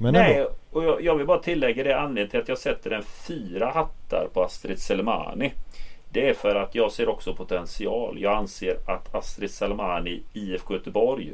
[0.00, 0.50] Men Nej, ändå.
[0.70, 4.28] och jag, jag, vill bara tillägga det anledningen till att jag sätter en fyra hattar
[4.32, 5.52] på Astrid Selmani.
[6.12, 8.20] Det är för att jag ser också potential.
[8.20, 11.32] Jag anser att Astrid Salmani IFK Göteborg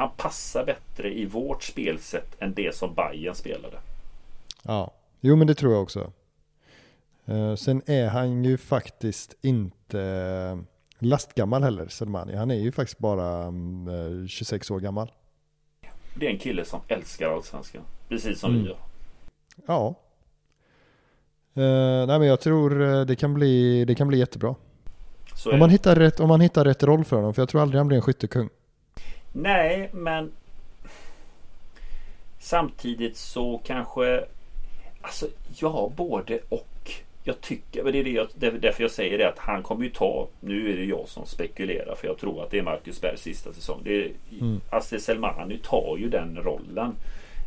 [0.00, 3.76] han passar bättre i vårt spelsätt än det som Bayern spelade.
[4.62, 6.12] Ja, jo men det tror jag också.
[7.30, 10.64] Uh, sen är han ju faktiskt inte
[10.98, 12.36] lastgammal heller, Selmani.
[12.36, 15.12] Han är ju faktiskt bara um, uh, 26 år gammal.
[16.14, 17.82] Det är en kille som älskar allsvenskan.
[18.08, 18.62] Precis som mm.
[18.62, 18.78] vi gör.
[19.66, 19.94] Ja,
[21.56, 24.54] Uh, nej men jag tror det kan bli, det kan bli jättebra.
[25.52, 27.78] om, man hittar rätt, om man hittar rätt roll för honom, för jag tror aldrig
[27.78, 28.48] han blir en skyttekung.
[29.32, 30.32] Nej, men
[32.38, 34.24] samtidigt så kanske,
[35.00, 35.26] alltså
[35.58, 36.70] ja, både och.
[37.30, 38.28] Jag tycker, men det är det jag,
[38.60, 41.94] därför jag säger det att han kommer ju ta, nu är det jag som spekulerar
[41.94, 43.80] för jag tror att det är Marcus Bergs sista säsong.
[43.84, 44.10] Det är,
[44.40, 44.60] mm.
[44.70, 46.94] Aziz Selmani tar ju den rollen.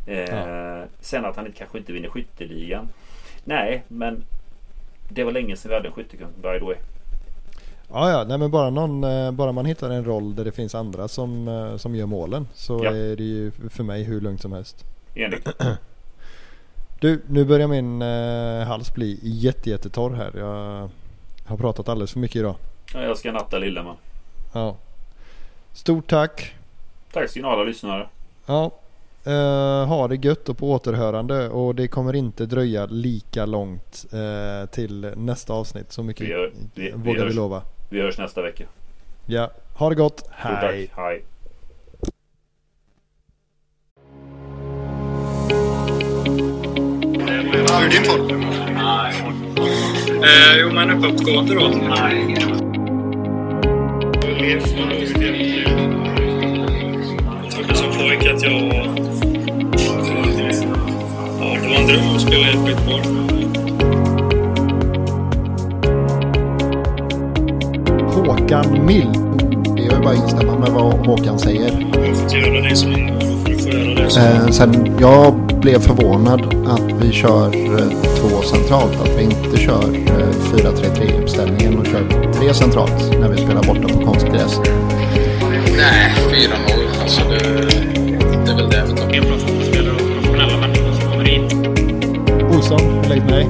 [0.07, 0.85] Eh, ja.
[0.99, 2.89] Sen att han kanske inte vinner skytteligan.
[3.43, 4.23] Nej, men
[5.09, 6.75] det var länge sedan vi hade en skyttekung, by the way.
[7.89, 10.75] Ja, ja, nej men bara, någon, eh, bara man hittar en roll där det finns
[10.75, 12.91] andra som, eh, som gör målen så ja.
[12.91, 14.85] är det ju för mig hur lugnt som helst.
[15.15, 15.49] Enligt.
[17.03, 20.31] Du, nu börjar min eh, hals bli jättejättetorr här.
[20.35, 20.89] Jag
[21.45, 22.55] har pratat alldeles för mycket idag.
[22.93, 23.95] Ja, jag ska natta lille man.
[24.53, 24.77] Ja.
[25.73, 26.55] Stort tack.
[27.11, 28.07] Tack ska ni alla lyssnare.
[28.45, 28.71] Ja.
[29.27, 34.65] Uh, ha det gött och på återhörande och det kommer inte dröja lika långt uh,
[34.65, 35.91] till nästa avsnitt.
[35.91, 37.61] Så mycket vi gör, vi, vågar vi, hörs, vi lova.
[37.89, 38.63] Vi hörs nästa vecka.
[39.25, 40.27] Ja, ha det gott.
[40.31, 40.91] Hej.
[40.95, 41.23] Hej.
[47.83, 48.29] Hur är din form?
[50.23, 51.61] Eh, jo, men uppåtgående då.
[57.43, 58.87] Jag trodde som pojke att jag var...
[61.39, 63.01] Ja, det var en dröm att spela i ett skitboll.
[68.13, 69.07] Håkan Mill.
[69.75, 71.87] Det är ju bara att instämma med vad Håkan säger.
[71.93, 72.91] Jag har fått göra det som...
[74.17, 77.89] Eh, sen, jag blev förvånad att vi kör eh,
[78.19, 79.01] två centralt.
[79.01, 83.87] Att vi inte kör 4-3-3 eh, uppställningen och kör tre centralt när vi spelar borta
[83.93, 84.59] på konstgräs.
[85.77, 87.01] Nej, 4-0.
[87.01, 87.39] Alltså det,
[88.45, 89.13] det är väl det vi tar.
[89.13, 91.43] En bra fotbollsspelare och professionella människor som kommer in.
[92.55, 93.47] Olsson, lägg mig.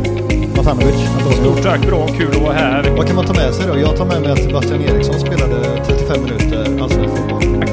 [0.55, 0.95] Matanovic,
[1.41, 2.89] Stort tack, bra, kul att vara här.
[2.97, 3.79] Vad kan man ta med sig då?
[3.79, 7.72] Jag tar med mig att Sebastian Eriksson spelade 35 minuter allsvensk fotboll.